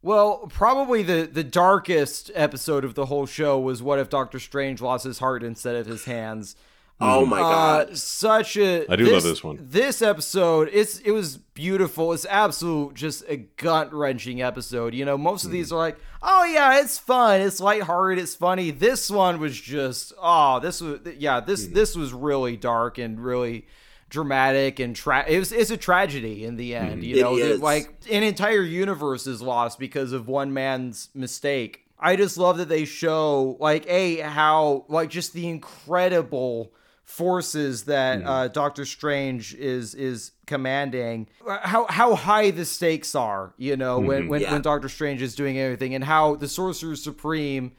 [0.00, 4.80] Well, probably the the darkest episode of the whole show was what if Doctor Strange
[4.80, 6.54] lost his heart instead of his hands.
[7.00, 7.90] oh my god.
[7.90, 9.58] Uh, such a I do love this one.
[9.60, 12.12] This episode, it's it was beautiful.
[12.12, 14.94] It's absolute just a gut wrenching episode.
[14.94, 15.54] You know, most of Mm.
[15.54, 18.70] these are like, oh yeah, it's fun, it's lighthearted, it's funny.
[18.70, 21.74] This one was just, oh, this was yeah, this Mm.
[21.74, 23.66] this was really dark and really
[24.12, 27.02] dramatic and tra- it was it's a tragedy in the end.
[27.02, 27.02] Mm-hmm.
[27.02, 31.86] You know, that, like an entire universe is lost because of one man's mistake.
[31.98, 36.72] I just love that they show like a how like just the incredible
[37.04, 38.28] forces that mm-hmm.
[38.28, 41.26] uh, Doctor Strange is is commanding,
[41.62, 44.28] how how high the stakes are, you know, when mm-hmm.
[44.28, 44.52] when, Yeah.
[44.52, 47.72] when Doctor Strange is doing everything, and how the Sorcerer Supreme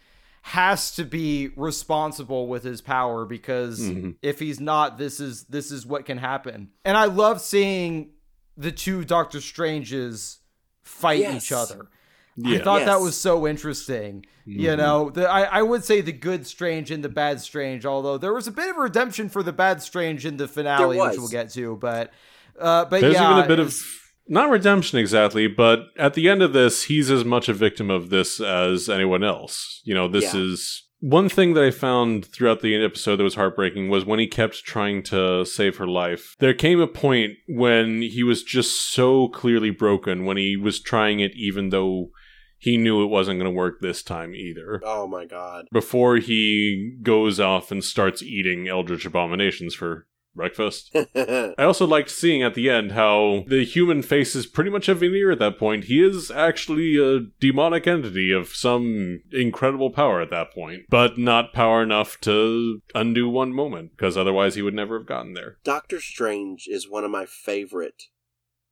[0.45, 3.81] has to be responsible with his power because
[4.21, 6.69] if he's not, this is this is what can happen.
[6.83, 8.11] And I love seeing
[8.57, 10.39] the two Doctor Stranges
[10.81, 11.45] fight Yes.
[11.45, 11.87] each other.
[12.35, 12.57] Yeah.
[12.59, 14.25] I thought that was so interesting.
[14.45, 18.17] You know, the, I, I would say the good Strange and the bad Strange, although
[18.17, 21.29] there was a bit of redemption for the bad Strange in the finale, which we'll
[21.29, 21.77] get to.
[21.77, 22.11] But,
[22.59, 26.29] uh, but There's yeah, even a bit of it's- not redemption exactly, but at the
[26.29, 29.81] end of this, he's as much a victim of this as anyone else.
[29.83, 30.41] You know, this Yeah.
[30.41, 34.27] is one thing that I found throughout the episode that was heartbreaking was when he
[34.27, 36.35] kept trying to save her life.
[36.39, 41.19] There came a point when he was just so clearly broken when he was trying
[41.19, 42.11] it, even though
[42.57, 44.79] he knew it wasn't going to work this time either.
[44.85, 45.65] Oh my god.
[45.73, 50.95] Before he goes off and starts eating eldritch abominations for breakfast.
[51.15, 54.95] I also liked seeing at the end how the human face is pretty much a
[54.95, 55.85] veneer at that point.
[55.85, 61.53] He is actually a demonic entity of some incredible power at that point, but not
[61.53, 65.57] power enough to undo one moment, because otherwise he would never have gotten there.
[65.63, 68.03] Doctor Strange is one of my favorite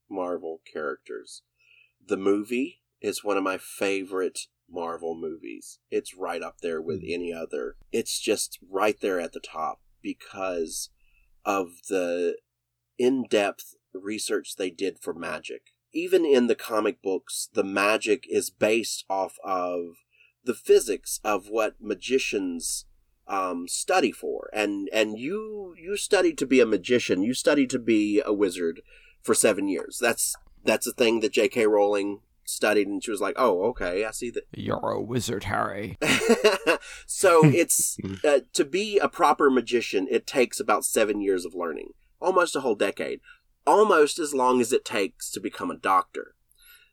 [0.09, 1.43] Marvel characters.
[2.05, 5.79] The movie is one of my favorite Marvel movies.
[5.89, 7.11] It's right up there with hmm.
[7.11, 7.75] any other.
[7.91, 10.89] It's just right there at the top because
[11.45, 12.37] of the
[12.97, 15.73] in depth research they did for magic.
[15.93, 19.97] Even in the comic books, the magic is based off of
[20.43, 22.85] the physics of what magicians
[23.27, 24.49] um, study for.
[24.53, 27.23] And and you you studied to be a magician.
[27.23, 28.81] You studied to be a wizard
[29.21, 29.97] for seven years.
[29.99, 31.65] That's that's a thing that J.K.
[31.65, 32.19] Rowling
[32.51, 35.97] studied, and she was like, "Oh, okay, I see that." You're a wizard, Harry.
[37.05, 40.07] so it's uh, to be a proper magician.
[40.09, 43.21] It takes about seven years of learning, almost a whole decade,
[43.65, 46.35] almost as long as it takes to become a doctor.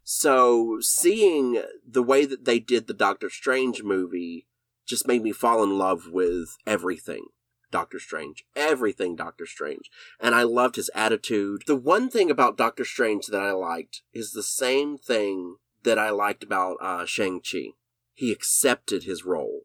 [0.05, 4.47] So seeing the way that they did the Doctor Strange movie
[4.87, 7.27] just made me fall in love with everything.
[7.71, 8.45] Doctor Strange.
[8.57, 9.91] Everything Doctor Strange.
[10.21, 11.63] And I loved his attitude.
[11.67, 16.11] The one thing about Doctor Strange that I liked is the same thing that I
[16.11, 17.73] liked about uh, Shang-Chi.
[18.15, 19.63] He accepted his role.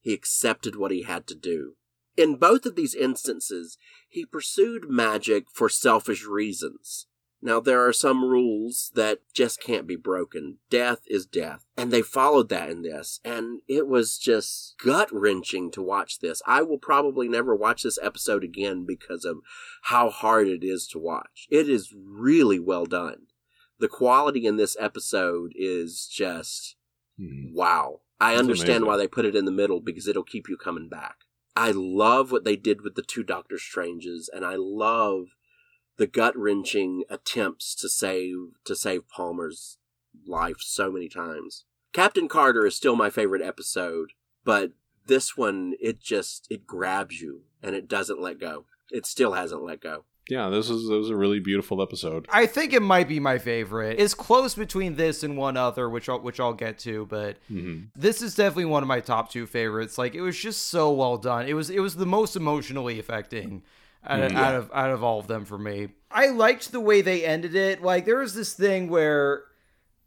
[0.00, 1.74] He accepted what he had to do.
[2.16, 7.06] In both of these instances, he pursued magic for selfish reasons.
[7.42, 10.58] Now, there are some rules that just can't be broken.
[10.68, 11.64] Death is death.
[11.76, 13.18] And they followed that in this.
[13.24, 16.42] And it was just gut wrenching to watch this.
[16.46, 19.38] I will probably never watch this episode again because of
[19.84, 21.46] how hard it is to watch.
[21.50, 23.26] It is really well done.
[23.78, 26.76] The quality in this episode is just
[27.18, 27.54] hmm.
[27.54, 28.00] wow.
[28.20, 28.86] I That's understand amazing.
[28.86, 31.16] why they put it in the middle because it'll keep you coming back.
[31.56, 35.28] I love what they did with the two Doctor Stranges, and I love
[36.00, 39.76] the gut wrenching attempts to save to save Palmer's
[40.26, 41.66] life so many times.
[41.92, 44.72] Captain Carter is still my favorite episode, but
[45.06, 48.64] this one it just it grabs you and it doesn't let go.
[48.90, 50.04] It still hasn't let go.
[50.30, 52.24] Yeah, this is this was a really beautiful episode.
[52.30, 54.00] I think it might be my favorite.
[54.00, 57.88] It's close between this and one other, which I'll, which I'll get to, but Mhm.
[57.94, 59.98] this is definitely one of my top two favorites.
[59.98, 61.46] Like it was just so well done.
[61.46, 63.62] It was it was the most emotionally affecting
[64.06, 65.88] out, of, out of out of all of them for me.
[66.10, 67.82] I liked the way they ended it.
[67.82, 69.44] Like there was this thing where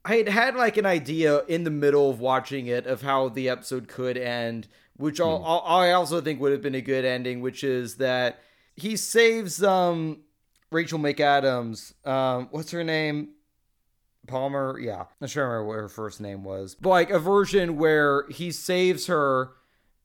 [0.06, 3.50] I had had like an idea in the middle of watching it of how the
[3.50, 7.42] episode could end, which I'll, I'll, I also think would have been a good ending,
[7.42, 8.42] which is that
[8.76, 10.20] he saves um
[10.72, 11.94] Rachel McAdams.
[12.06, 13.30] Um, what's her name?
[14.28, 14.80] Palmer.
[14.80, 16.76] Yeah, I'm not sure I remember what her first name was.
[16.76, 19.52] But like a version where he saves her.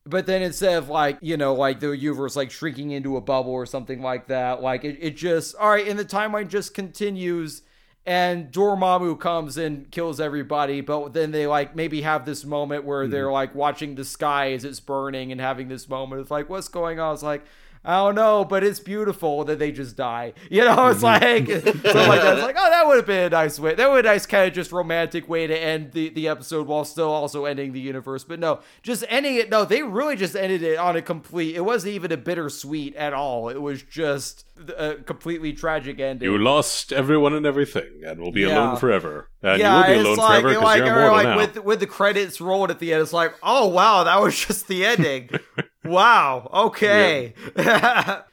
[0.08, 3.52] But then instead of like, you know, like the universe like shrinking into a bubble
[3.52, 7.62] or something like that, like it, it just, all right, and the timeline just continues
[8.06, 13.04] and Dormammu comes and kills everybody, but then they like maybe have this moment where
[13.04, 13.10] hmm.
[13.10, 16.22] they're like watching the sky as it's burning and having this moment.
[16.22, 17.12] It's like, what's going on?
[17.12, 17.44] It's like,
[17.88, 20.34] Oh, I don't know, but it's beautiful that they just die.
[20.50, 21.46] You know, it's mm-hmm.
[21.46, 22.34] like something like that.
[22.34, 23.74] It's like, oh, that would have been a nice way.
[23.74, 26.66] That would be a nice kind of just romantic way to end the, the episode
[26.66, 28.24] while still also ending the universe.
[28.24, 29.50] But no, just ending it.
[29.50, 31.54] No, they really just ended it on a complete.
[31.54, 33.48] It wasn't even a bittersweet at all.
[33.50, 34.44] It was just
[34.76, 36.28] a completely tragic ending.
[36.30, 38.58] You lost everyone and everything, and will be Yeah.
[38.58, 39.28] alone forever.
[39.42, 41.36] And yeah, you will be it's alone like, forever because like, you're immortal like now.
[41.36, 43.02] with with the credits rolled at the end.
[43.02, 45.30] It's like, oh wow, that was just the ending.
[45.84, 47.34] wow, okay.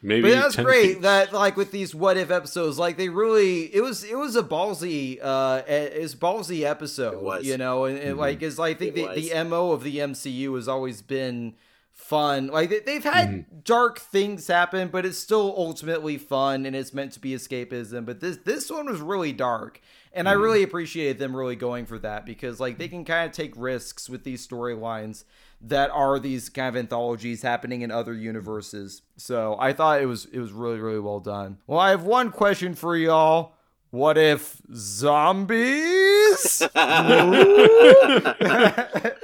[0.02, 0.93] Maybe but that's great.
[0.95, 1.02] feet.
[1.04, 4.43] That like with these what if episodes, like they really, it was it was a
[4.43, 7.14] ballsy, uh, it's ballsy episode.
[7.14, 7.45] It was.
[7.45, 10.56] you know, and, and like is I think It the, the mo of the MCU
[10.56, 11.54] has always been
[11.96, 12.48] fun.
[12.48, 13.60] Like they- they've had Mm-hmm.
[13.64, 18.06] dark things happen, but it's still ultimately fun and it's meant to be escapism.
[18.06, 19.82] But this this one was really dark.
[20.14, 20.41] And I Mm-hmm.
[20.43, 24.08] really appreciated them really going for that because like they can kind of take risks
[24.10, 25.24] with these storylines
[25.62, 29.02] that are these kind of anthologies happening in other universes.
[29.18, 31.58] So I thought it was it was really really well done.
[31.66, 33.54] Well, I have one question for y'all.
[33.89, 36.62] What if zombies?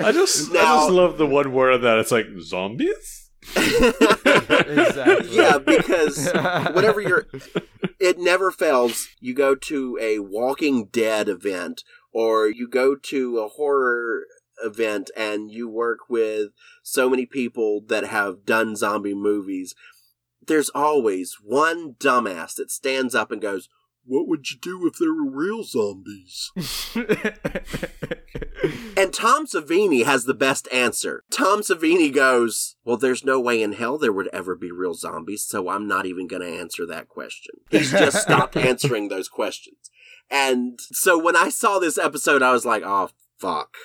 [0.05, 1.97] I just I just love the one word of that.
[1.97, 3.29] It's like zombies.
[3.55, 5.29] exactly.
[5.35, 6.31] yeah, because
[6.73, 7.27] whenever you're,
[7.99, 9.07] it never fails.
[9.19, 14.25] You go to a Walking Dead event or you go to a horror
[14.63, 16.49] event and you work with
[16.83, 19.73] so many people that have done zombie movies.
[20.45, 23.69] There's always one dumbass that stands up and goes,
[24.05, 26.51] What would you do if there were real zombies?
[28.97, 31.23] And Tom Savini has the best answer.
[31.31, 35.43] Tom Savini goes, Well, there's no way in hell there would ever be real zombies,
[35.43, 37.55] so I'm not even going to answer that question.
[37.69, 39.89] He's just stopped answering those questions.
[40.29, 43.75] And so when I saw this episode, I was like, Oh, fuck.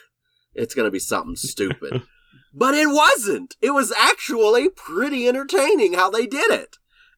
[0.55, 2.03] It's going to be something stupid.
[2.55, 3.57] but it wasn't.
[3.63, 6.77] It was actually pretty entertaining how they did it.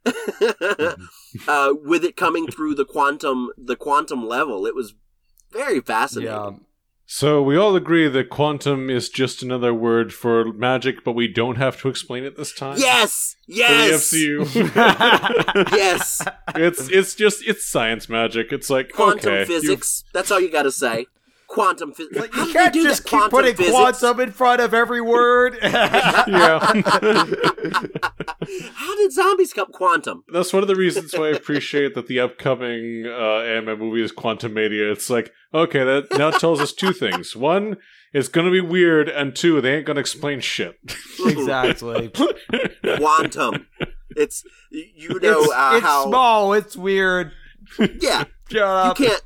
[1.49, 4.95] uh, with it coming through the quantum, the quantum level, it was
[5.53, 6.33] very fascinating.
[6.33, 6.51] yeah.
[7.11, 11.57] So we all agree that quantum is just another word for magic, but we don't
[11.57, 12.77] have to explain it this time.
[12.79, 15.73] Yes, For yes, the MCU.
[15.73, 16.23] yes.
[16.55, 18.53] it's it's just it's science magic.
[18.53, 20.05] It's like Quantum okay, you- physics.
[20.13, 21.07] That's all you got to say.
[21.49, 22.16] Quantum physics.
[22.16, 23.09] Like, How you did can't do just that?
[23.09, 23.74] keep Quantum putting physics?
[23.74, 25.57] quantum in front of every word.
[25.62, 26.72] How
[28.96, 30.24] did zombies come quantum?
[30.32, 34.12] That's one of the reasons why I appreciate that the upcoming uh, anime movie is
[34.12, 34.92] Quantumania.
[34.92, 37.34] It's like, okay, that now tells us two things.
[37.34, 37.76] One,
[38.12, 40.78] it's gonna be weird, and two, they ain't gonna explain shit.
[41.24, 42.11] exactly.
[42.96, 43.66] Quantum.
[44.16, 46.53] It's you know it's uh, it's how small.
[46.53, 47.32] It's weird.
[48.01, 48.24] yeah.
[48.51, 49.22] Shut You can't.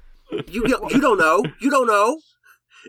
[0.49, 1.45] You you don't know.
[1.61, 2.19] You don't know.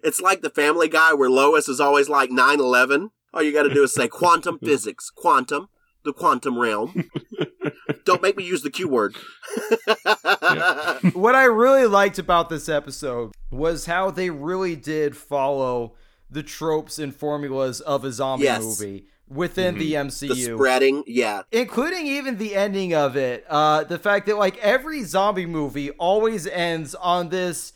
[0.04, 3.10] It's like the Family Guy where Lois is always like 9-11.
[3.34, 5.68] All you got to do is say quantum physics, quantum,
[6.04, 7.10] the quantum realm.
[8.06, 9.16] don't make me use the Q word.
[11.14, 15.96] what I really liked about this episode was how they really did follow
[16.30, 18.64] the tropes and formulas of a zombie Yes.
[18.64, 20.30] movie within the MCU.
[20.30, 21.44] The spreading, yeah.
[21.52, 26.48] including even the ending of it uh the fact that like every zombie movie always
[26.48, 27.74] ends on this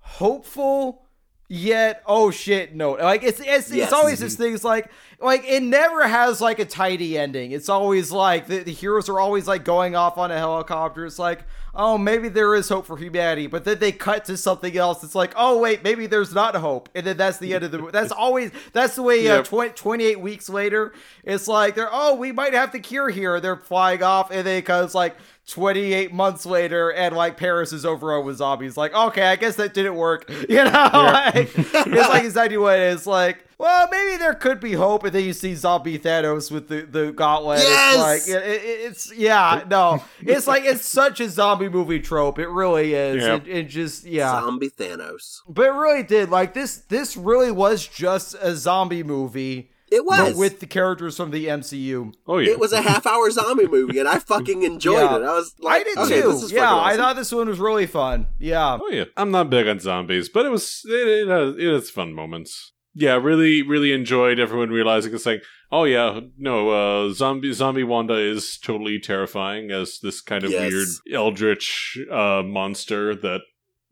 [0.00, 1.06] hopeful
[1.52, 2.92] yet oh shit no.
[2.92, 3.84] Like it's it's, Yes.
[3.84, 4.90] it's always this things like
[5.20, 7.52] like it never has like a tidy ending.
[7.52, 11.04] It's always like the, the heroes are always like going off on a helicopter.
[11.04, 11.44] It's like
[11.74, 15.04] oh maybe there is hope for humanity but then they cut to something else.
[15.04, 16.88] It's like oh wait maybe there's not hope.
[16.94, 20.20] And then that's the end of the that's always that's the way uh, tw- 28
[20.20, 23.40] weeks later it's like they're oh we might have the cure here.
[23.40, 25.16] They're flying off and they cause like
[25.48, 28.76] 28 months later and like paris is overrun with zombies.
[28.76, 30.30] Like okay i guess that didn't work.
[30.48, 31.72] You know like, it's
[32.08, 33.06] like exactly what it is.
[33.06, 36.82] Like well maybe there could be hope and then you see zombie thanos with the,
[36.82, 37.58] the gauntlet.
[37.60, 37.94] Yes!
[37.94, 40.02] it's like it, it- it's yeah no.
[40.20, 42.38] It's like it's such a zombie movie trope.
[42.38, 43.22] It really is.
[43.24, 43.34] Yeah.
[43.36, 44.40] it, it just yeah.
[44.40, 45.40] Zombie Thanos.
[45.48, 46.30] but it really did.
[46.30, 50.30] Like this this really was just a zombie movie It was.
[50.32, 53.66] but with the characters from the mcu Oh yeah, it was a half hour zombie
[53.68, 55.16] movie, and I fucking enjoyed Yeah.
[55.16, 55.22] it.
[55.22, 56.32] I was like, I did okay, too.
[56.32, 58.28] this is Yeah, fucking I thought this one was really fun.
[58.38, 58.78] Yeah.
[58.80, 61.90] Oh yeah, I'm not big on zombies, but it was it, it, has, it has
[61.90, 62.72] fun moments.
[62.94, 66.68] Yeah, really, really enjoyed everyone realizing it's like, oh yeah, no,
[67.08, 70.70] uh, zombie zombie Wanda is totally terrifying as this kind of Yes.
[70.72, 73.40] weird eldritch uh, monster that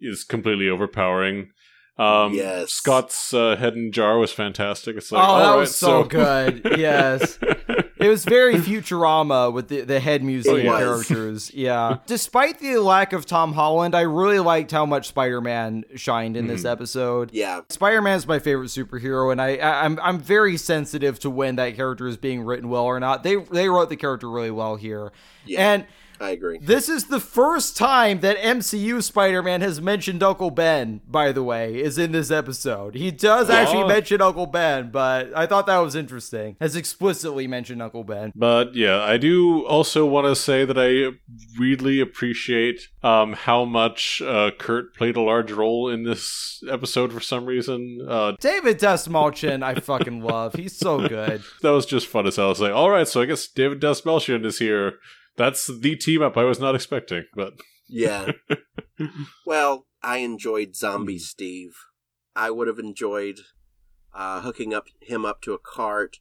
[0.00, 1.50] is completely overpowering.
[2.00, 2.72] Um, Yes.
[2.72, 4.96] Scott's uh, head in jar was fantastic.
[4.96, 6.62] It's Oh, like, that all was right, so good.
[6.78, 7.38] Yes.
[7.98, 10.78] It was very Futurama with the, the head museum It was.
[10.78, 11.52] characters.
[11.52, 11.98] Yeah.
[12.06, 16.46] Despite the lack of Tom Holland, I really liked how much Spider Man shined in
[16.46, 17.30] this episode.
[17.34, 21.28] Yeah, Spider Man is my favorite superhero, and I, I I'm I'm very sensitive to
[21.28, 23.22] when that character is being written well or not.
[23.22, 25.12] They they wrote the character really well here,
[25.44, 25.74] Yeah.
[25.74, 25.86] and
[26.20, 26.58] I agree.
[26.62, 31.00] this is the first time that MCU Spider Man has mentioned Uncle Ben.
[31.08, 32.94] By the way, is in this episode.
[32.94, 33.88] He does actually Oh.
[33.88, 36.56] mention Uncle Ben, but I thought that was interesting.
[36.60, 38.32] Has explicitly mentioned Uncle Ben.
[38.36, 41.16] But yeah, I do also want to say that I
[41.58, 47.20] really appreciate um, how much uh, Kurt played a large role in this episode for
[47.20, 48.06] some reason.
[48.06, 50.54] Uh, David Dastmalchian, I fucking love.
[50.54, 51.42] He's so good.
[51.62, 52.46] that was just fun as hell.
[52.46, 54.94] I was like, all right, so I guess David Dastmalchian is here.
[55.36, 57.54] That's the team up I was not expecting, but
[57.88, 58.32] Yeah.
[59.46, 61.18] well, I enjoyed Zombie.
[61.18, 61.76] Steve.
[62.36, 63.40] I would have enjoyed
[64.14, 66.18] uh, hooking up him up to a cart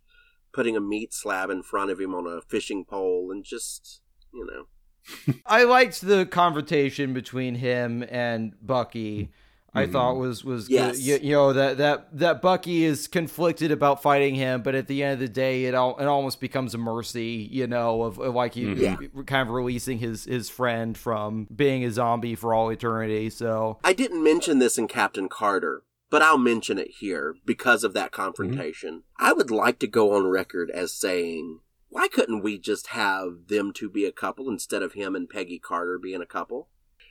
[0.52, 4.02] putting a meat slab in front of him on a fishing pole and just,
[4.34, 5.34] you know.
[5.46, 9.32] I liked the confrontation between him and Bucky.
[9.74, 9.92] I Mhm.
[9.92, 10.98] thought was was Yes.
[10.98, 11.04] good.
[11.06, 15.04] You, you know that that that Bucky is conflicted about fighting him, but at the
[15.04, 17.48] end of the day, it all it almost becomes a mercy.
[17.52, 18.98] You know, of, of like he Yeah.
[19.26, 23.30] kind of releasing his his friend from being a zombie for all eternity.
[23.30, 27.94] So I didn't mention this in Captain Carter, but I'll mention it here because of
[27.94, 29.04] that confrontation.
[29.18, 31.60] I would like to go on record as saying,
[31.90, 35.60] why couldn't we just have them two be a couple instead of him and Peggy
[35.60, 36.70] Carter being a couple?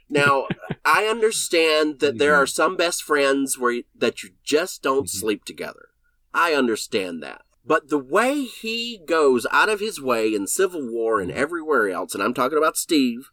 [0.09, 0.46] Now,
[0.84, 5.11] I understand that there are some best friends where that you just don't Mhm.
[5.11, 5.88] sleep together.
[6.32, 7.42] I understand that.
[7.64, 12.14] But the way he goes out of his way in Civil War and everywhere else,
[12.14, 13.30] and I'm talking about Steve,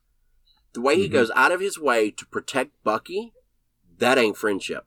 [0.73, 1.13] the way he Mhm.
[1.13, 3.33] goes out of his way to protect Bucky,
[3.97, 4.85] that ain't friendship.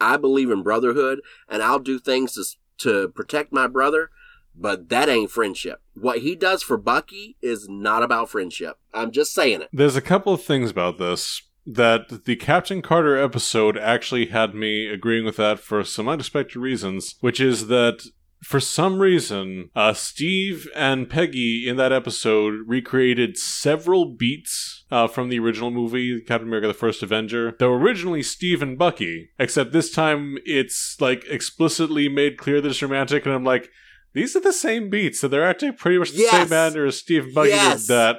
[0.00, 2.44] I believe in brotherhood, and I'll do things to,
[2.78, 4.10] to protect my brother,
[4.58, 5.80] but that ain't friendship.
[5.94, 8.78] What he does for Bucky is not about friendship.
[8.92, 9.68] I'm just saying it.
[9.72, 14.88] There's a couple of things about this that the Captain Carter episode actually had me
[14.88, 18.06] agreeing with that for some unexpected reasons, which is that
[18.42, 25.28] for some reason, uh, Steve and Peggy in that episode recreated several beats uh, from
[25.28, 29.90] the original movie, Captain America the First Avenger, though originally Steve and Bucky, except this
[29.90, 33.70] time it's like explicitly made clear that it's romantic, and I'm like,
[34.14, 36.30] these are the same beats, so they're actually pretty much the Yes.
[36.32, 37.82] same manner as Steve and Bucky Yes.
[37.86, 38.16] did that.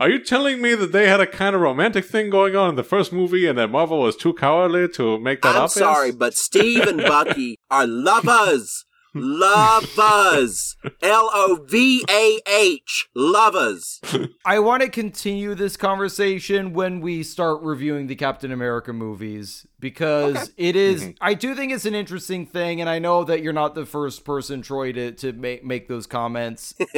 [0.00, 2.76] Are you telling me that they had a kind of romantic thing going on in
[2.76, 5.72] the first movie and that Marvel was too cowardly to make that I'm obvious?
[5.74, 8.84] sorry, but Steve and Bucky are lovers.
[9.14, 10.76] Lovers.
[11.02, 13.08] L O V A H.
[13.16, 14.00] Lovers.
[14.44, 20.50] I want to continue this conversation when we start reviewing the Captain America movies because
[20.56, 21.16] it is- Mhm.
[21.20, 24.24] I do think it's an interesting thing, and I know that you're not the first
[24.24, 26.74] person, Troy, to to make make those comments.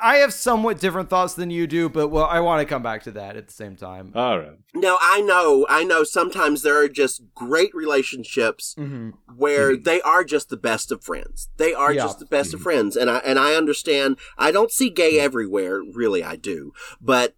[0.00, 3.02] I have somewhat different thoughts than you do, but well, I want to come back
[3.04, 4.12] to that at the same time.
[4.14, 4.56] All right.
[4.74, 10.24] now, I know, I know sometimes there are just great relationships hmm where they are
[10.24, 11.48] just the best of friends.
[11.56, 12.02] They are Yeah.
[12.04, 12.96] just the best of friends.
[12.96, 15.80] And I, and I understand, I don't see gay everywhere.
[15.92, 16.72] Really, I do.
[17.00, 17.34] But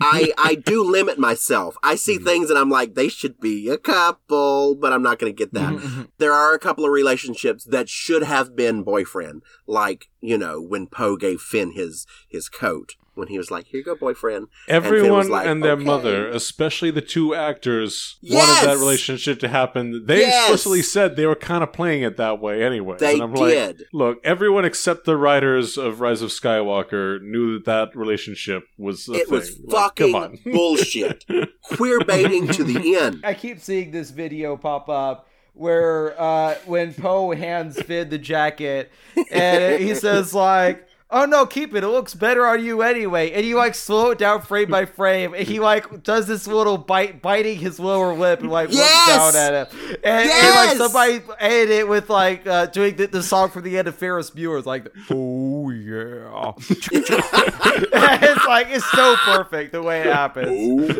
[0.00, 1.76] I, I do limit myself.
[1.82, 5.32] I see things and I'm like, they should be a couple, but I'm not going
[5.32, 5.74] to get that.
[5.74, 6.02] Mm-hmm.
[6.18, 10.86] there are a couple of relationships that should have been boyfriend, like you know when
[10.86, 14.76] Poe gave Finn his his coat when he was like, "Here you go, boyfriend." Finn
[14.82, 18.62] was Everyone like, and their "Okay." mother, especially the two actors, Yes!
[18.64, 20.06] wanted that relationship to happen.
[20.06, 20.42] They Yes!
[20.42, 22.96] explicitly said they were kind of playing it that way anyway.
[22.98, 23.82] They and I'm like, did.
[23.92, 29.12] look, everyone except the writers of Rise of Skywalker knew that that relationship was a
[29.14, 29.30] it thing.
[29.30, 30.38] was Like, come fucking on.
[30.52, 31.24] bullshit,
[31.62, 33.20] queer baiting to the end.
[33.24, 38.90] I keep seeing this video pop up where uh, when Poe hands Finn the jacket,
[39.30, 40.86] and he says like.
[41.16, 41.84] Oh no, keep it.
[41.84, 43.30] It looks better on you anyway.
[43.30, 45.32] And you like slow it down frame by frame.
[45.32, 49.22] And he like does this little bite, biting his lower lip, and like Yes!
[49.22, 49.78] looks down at him.
[50.02, 53.78] And, and, like somebody edited it with like uh, doing the, the song from the
[53.78, 54.58] end of Ferris Bueller.
[54.58, 56.52] It's like, oh yeah.
[56.58, 60.98] it's like it's so perfect the way it happens.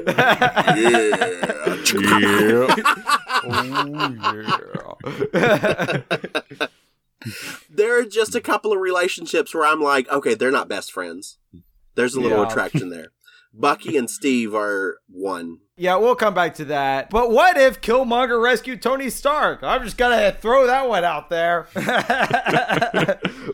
[2.00, 2.76] yeah.
[3.46, 4.14] Oh
[6.54, 6.66] yeah.
[7.70, 11.38] There are just a couple of relationships where I'm like, okay, they're not best friends.
[11.94, 12.48] There's a little Yeah.
[12.48, 13.08] attraction there.
[13.56, 15.58] Bucky and Steve are one.
[15.76, 17.10] Yeah, we'll come back to that.
[17.10, 19.60] But what if Killmonger rescued Tony Stark?
[19.62, 21.68] I'm just gonna throw that one out there.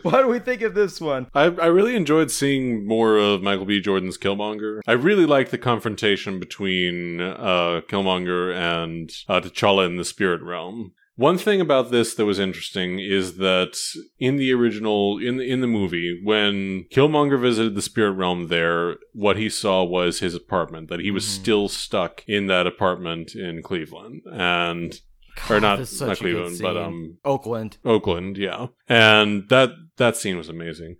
[0.03, 1.27] what do we think of this one?
[1.33, 3.79] I, I really enjoyed seeing more of Michael B.
[3.79, 4.81] Jordan's Killmonger.
[4.87, 10.93] I really liked the confrontation between uh, Killmonger and uh, T'Challa in the spirit realm.
[11.15, 13.77] One thing about this that was interesting is that
[14.17, 18.95] in the original, in the, in the movie, when Killmonger visited the spirit realm there,
[19.13, 21.29] what he saw was his apartment, that he was Mhm.
[21.41, 24.21] still stuck in that apartment in Cleveland.
[24.31, 24.99] And,
[25.49, 27.77] or not, this is such not Cleveland, but, um, Oakland.
[27.85, 28.67] Oakland, yeah.
[28.87, 30.95] And that that scene was amazing.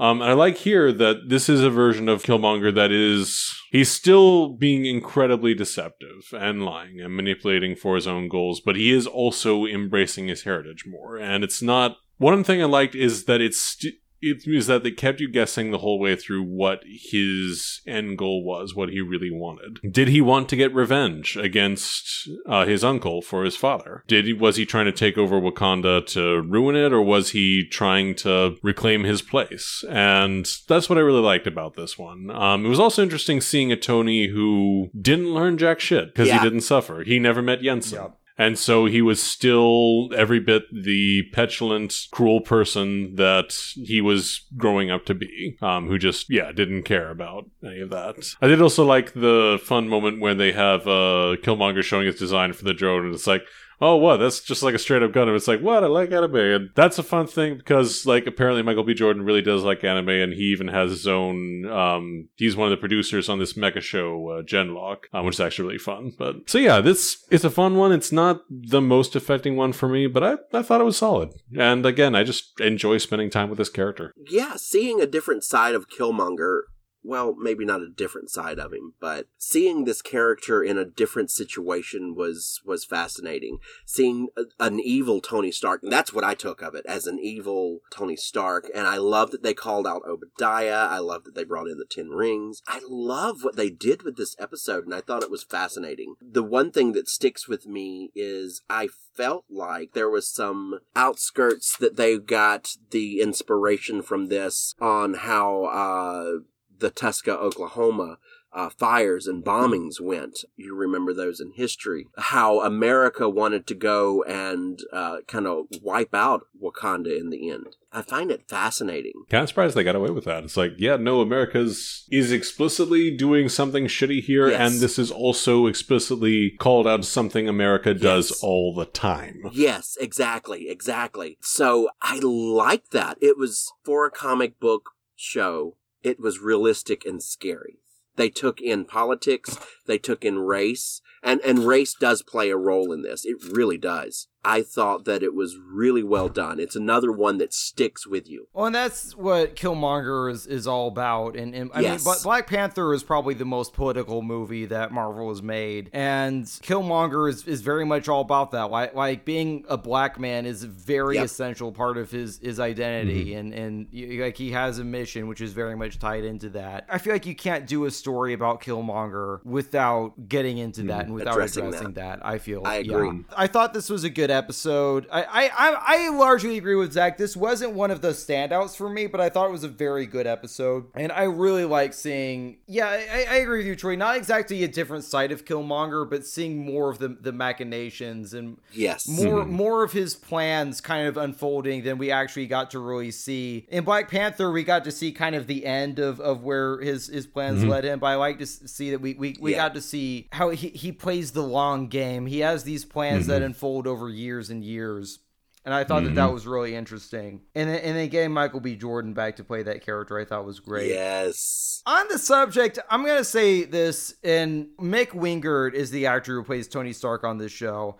[0.00, 3.90] Um, and I like here that this is a version of Killmonger that is he's
[3.90, 9.08] still being incredibly deceptive and lying and manipulating for his own goals, but he is
[9.08, 11.16] also embracing his heritage more.
[11.16, 14.90] And it's not one thing I liked is that it's st- it is that they
[14.90, 19.30] kept you guessing the whole way through what his end goal was, what he really
[19.30, 19.78] wanted.
[19.92, 24.04] Did he want to get revenge against uh, his uncle for his father?
[24.06, 27.66] Did he was he trying to take over Wakanda to ruin it, or was he
[27.68, 29.84] trying to reclaim his place?
[29.88, 32.30] And that's what I really liked about this one.
[32.30, 36.38] Um, it was also interesting seeing a Tony who didn't learn jack shit because Yeah.
[36.38, 37.02] he didn't suffer.
[37.04, 37.92] He never met Yinsen.
[37.92, 38.17] Yep.
[38.38, 44.92] And so he was still every bit the petulant, cruel person that he was growing
[44.92, 48.36] up to be, um, who just, yeah, didn't care about any of that.
[48.40, 52.52] I did also like the fun moment when they have uh, Killmonger showing his design
[52.52, 53.42] for the drone, and it's like,
[53.80, 54.18] oh, what?
[54.18, 55.28] That's just like a straight up gun.
[55.28, 55.84] It's like, what?
[55.84, 56.36] I like anime.
[56.36, 58.94] And that's a fun thing because, like, apparently Michael B.
[58.94, 61.66] Jordan really does like anime, and he even has his own.
[61.66, 65.40] Um, he's one of the producers on this mecha show, uh, Genlock, um, which is
[65.40, 66.12] actually really fun.
[66.18, 67.92] But so, yeah, this is a fun one.
[67.92, 71.30] It's not the most affecting one for me, but I, I thought it was solid.
[71.56, 74.12] And again, I just enjoy spending time with this character.
[74.28, 76.62] Yeah, seeing a different side of Killmonger
[77.08, 81.30] well, maybe not a different side of him, but seeing this character in a different
[81.30, 83.60] situation was was fascinating.
[83.86, 87.18] Seeing a, an evil Tony Stark, and that's what I took of it as an
[87.18, 88.70] evil Tony Stark.
[88.74, 90.86] And I love that they called out Obadiah.
[90.86, 92.60] I love that they brought in the Ten Rings.
[92.68, 96.16] I love what they did with this episode, and I thought it was fascinating.
[96.20, 101.74] The one thing that sticks with me is I felt like there was some outskirts
[101.78, 106.42] that they got the inspiration from this on how uh
[106.78, 108.18] the Tulsa, Oklahoma
[108.52, 110.38] uh, fires and bombings went.
[110.56, 112.06] You remember those in history.
[112.16, 117.76] How America wanted to go and uh, kind of wipe out Wakanda in the end.
[117.92, 119.12] I find it fascinating.
[119.30, 120.44] Kind of surprised they got away with that.
[120.44, 124.72] It's like, yeah, no, America's is explicitly doing something shitty here, Yes.
[124.72, 129.40] and this is also explicitly called out something America does all the time.
[129.52, 131.38] Yes, exactly, exactly.
[131.40, 133.16] So I like that.
[133.22, 135.76] It was for a comic book show.
[136.02, 137.80] It was realistic and scary.
[138.16, 139.56] They took in politics.
[139.86, 143.24] They took in race, and and race does play a role in this.
[143.24, 144.28] It really does.
[144.44, 146.60] I thought that it was really well done.
[146.60, 148.48] It's another one that sticks with you.
[148.52, 151.36] Well, and that's what Killmonger is, is all about.
[151.36, 152.04] And, and I Yes.
[152.04, 156.44] mean, but Black Panther is probably the most political movie that Marvel has made, and
[156.44, 158.70] Killmonger is, is very much all about that.
[158.70, 161.24] Like, like being a black man is a very Yep.
[161.24, 163.54] essential part of his his identity, mm-hmm.
[163.54, 166.86] and and like he has a mission which is very much tied into that.
[166.88, 170.88] I feel like you can't do a story about Killmonger without getting into mm-hmm.
[170.88, 172.20] that and without Addressing addressing, that.
[172.20, 172.26] that.
[172.26, 172.94] I feel I yeah.
[172.94, 173.24] agree.
[173.36, 175.06] I thought this was a good episode.
[175.10, 177.18] I, I, I, I largely agree with Zach.
[177.18, 180.06] This wasn't one of the standouts for me, but I thought it was a very
[180.06, 180.86] good episode.
[180.94, 183.96] And I really like seeing, yeah, I, I agree with you, Troy.
[183.96, 188.58] Not exactly a different side of Killmonger, but seeing more of the, the machinations and
[188.72, 189.08] Yes.
[189.08, 189.52] more mm-hmm.
[189.52, 193.84] more of his plans kind of unfolding than we actually got to really see in
[193.84, 194.50] Black Panther.
[194.50, 197.70] We got to see kind of the end of, of where his his plans mm-hmm.
[197.70, 199.58] led him, but I like to see that we we, we Yeah.
[199.58, 202.26] got to see how he, he plays the long game.
[202.26, 203.46] He has these plans that mm-hmm.
[203.46, 205.20] unfold over years and years.
[205.64, 206.34] And I thought that that mm-hmm.
[206.34, 207.42] was really interesting.
[207.54, 208.74] And then, and then getting Michael B.
[208.74, 210.88] Jordan back to play that character, I thought was great.
[210.88, 211.82] Yes.
[211.84, 216.68] On the subject, I'm gonna say this, and Mick Wingert is the actor who plays
[216.68, 217.98] Tony Stark on this show.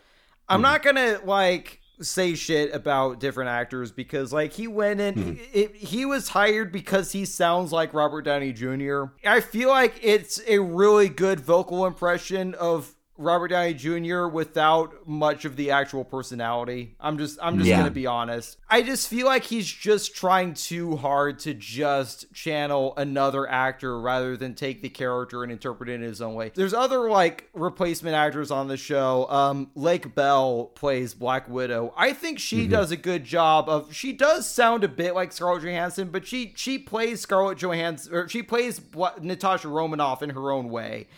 [0.49, 0.63] I'm mm-hmm.
[0.63, 5.45] not gonna like say shit about different actors because like he went in mm-hmm.
[5.53, 9.05] it, he was hired because he sounds like Robert Downey Jr.
[9.27, 14.27] I feel like it's a really good vocal impression of Robert Downey Jr.
[14.29, 16.95] without much of the actual personality.
[17.01, 17.79] I'm just I'm just Yeah.
[17.79, 18.57] gonna be honest.
[18.71, 24.37] I just feel like he's just trying too hard to just channel another actor rather
[24.37, 26.53] than take the character and interpret it in his own way.
[26.55, 29.29] There's other like replacement actors on the show.
[29.29, 31.93] Um, Lake Bell plays Black Widow.
[31.97, 33.93] I think she does a good job of.
[33.93, 38.29] She does sound a bit like Scarlett Johansson, but she she plays Scarlett Johansson or
[38.29, 41.09] she plays Bla- Natasha Romanoff in her own way.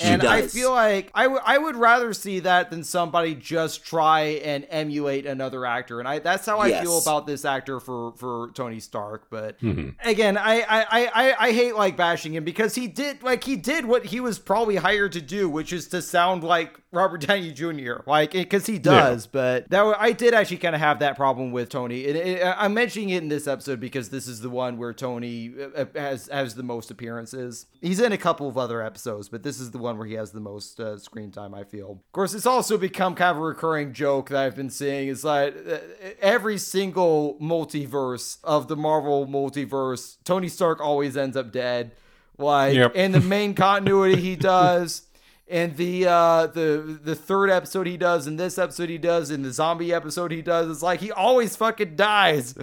[0.00, 4.20] And I feel like I, w- I would rather see that than somebody just try
[4.44, 6.82] and emulate another actor, and I that's how I Yes.
[6.82, 9.26] feel about this actor for for Tony Stark.
[9.30, 9.56] But
[10.04, 13.84] again, I, I I I hate like bashing him because he did like he did
[13.84, 18.02] what he was probably hired to do, which is to sound like Robert Downey Jr.
[18.06, 19.26] Like because he does.
[19.26, 22.04] But that I did actually kind of have that problem with Tony.
[22.04, 25.52] It, it, I'm mentioning it in this episode because this is the one where Tony
[25.76, 27.66] uh, has has the most appearances.
[27.80, 30.30] He's in a couple of other episodes, but this is the one where he has
[30.32, 31.54] the most uh, screen time.
[31.54, 31.90] I feel.
[31.92, 35.08] Of course, it's also become kind of a recurring joke that I've been seeing.
[35.08, 35.78] Is like uh,
[36.20, 41.92] every single multiverse of the Marvel multiverse, Tony Stark always ends up dead.
[42.38, 42.94] Like Yep.
[42.96, 45.02] in the main continuity, he does.
[45.48, 49.44] and the uh the the third episode he does, and this episode he does, and
[49.44, 52.54] the zombie episode he does, it's like he always fucking dies.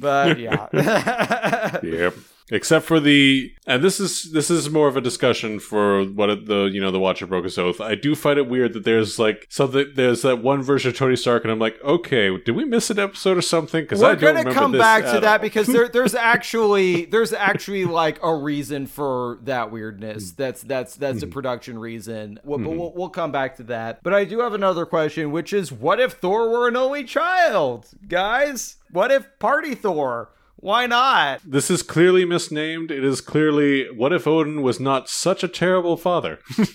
[0.00, 0.68] But yeah.
[1.82, 2.14] Yep.
[2.50, 6.70] Except for the and this is this is more of a discussion for what the
[6.72, 7.80] you know the Watcher broke his oath.
[7.80, 11.16] I do find it weird that there's like something there's that one version of Tony
[11.16, 13.82] Stark, and I'm like, okay, did we miss an episode or something?
[13.82, 15.38] Because I We're don't gonna come back to that all.
[15.38, 20.30] because there, there's actually there's actually like a reason for that weirdness.
[20.30, 20.42] Hmm.
[20.42, 21.32] That's that's that's a hmm.
[21.32, 22.38] production reason.
[22.44, 24.02] Well, But we'll, we'll come back to that.
[24.02, 27.88] But I do have another question, which is, what if Thor were an only child,
[28.08, 28.76] guys?
[28.90, 30.30] What if Party Thor?
[30.56, 31.40] Why not?
[31.44, 32.90] This is clearly misnamed.
[32.90, 36.40] It is clearly what if Odin was not such a terrible father?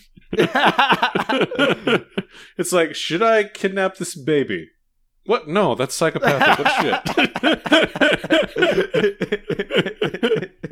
[2.58, 4.70] it's like, should I kidnap this baby?
[5.26, 5.48] What?
[5.48, 6.66] No, that's psychopathic.
[6.66, 7.00] That's shit.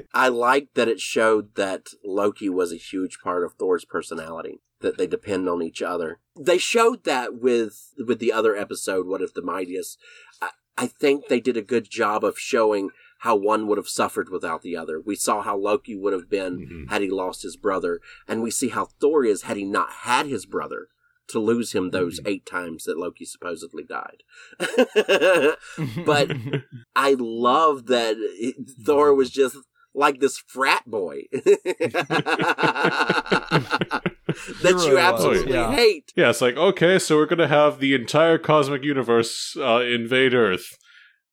[0.13, 4.61] I liked that it showed that Loki was a huge part of Thor's personality.
[4.81, 6.21] That they depend on each other.
[6.39, 9.07] They showed that with with the other episode.
[9.07, 9.99] What if the mightiest?
[10.83, 14.61] I, think they did a good job of showing how one would have suffered without
[14.61, 14.99] the other.
[14.99, 16.85] We saw how Loki would have been mm-hmm.
[16.87, 20.25] had he lost his brother, and we see how Thor is had he not had
[20.25, 20.87] his brother
[21.29, 22.27] to lose him those mm-hmm.
[22.27, 24.23] eight times that Loki supposedly died.
[26.05, 26.31] but
[26.95, 28.55] I love that it-
[28.85, 29.57] Thor was just
[29.93, 31.23] like this frat boy
[34.61, 35.71] that you absolutely yeah.
[35.71, 36.13] hate.
[36.15, 40.33] yeah, it's like, okay, so we're going to have the entire cosmic universe uh, invade
[40.33, 40.77] Earth.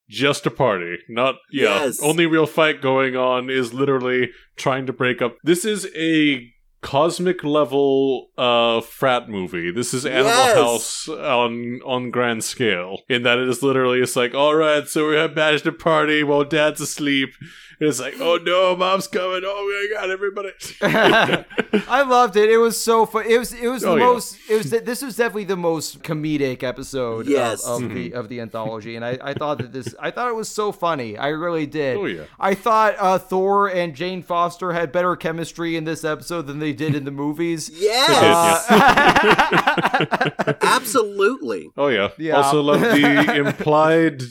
[0.08, 0.98] Just a party.
[1.08, 1.84] Not, yeah.
[1.84, 2.00] Yes.
[2.00, 5.36] Only real fight going on is literally trying to break up.
[5.42, 6.48] This is a
[6.82, 9.72] cosmic level uh frat movie.
[9.72, 10.56] This is Animal Yes.
[10.56, 13.00] House on on grand scale.
[13.08, 16.44] In that it is literally it's like, all right, so we have bachelor party while
[16.44, 17.30] dad's asleep.
[17.78, 19.42] And it's like, oh no, mom's coming.
[19.44, 20.48] Oh my god, everybody.
[21.88, 22.48] I loved it.
[22.48, 23.26] It was so fun.
[23.28, 24.04] It was it was the Oh, yeah.
[24.04, 24.38] most.
[24.48, 27.64] It was this was definitely the most comedic episode Yes.
[27.66, 28.16] of, of the Mm-hmm.
[28.18, 31.18] of the anthology, and I, I thought that this I thought it was so funny.
[31.18, 31.98] I really did.
[31.98, 32.24] Oh, yeah.
[32.40, 36.72] I thought uh, Thor and Jane Foster had better chemistry in this episode than they
[36.72, 37.70] did in the movies.
[37.78, 41.70] Yes, Uh, absolutely.
[41.76, 42.08] Oh yeah.
[42.18, 42.36] Yeah.
[42.36, 44.22] Also love the implied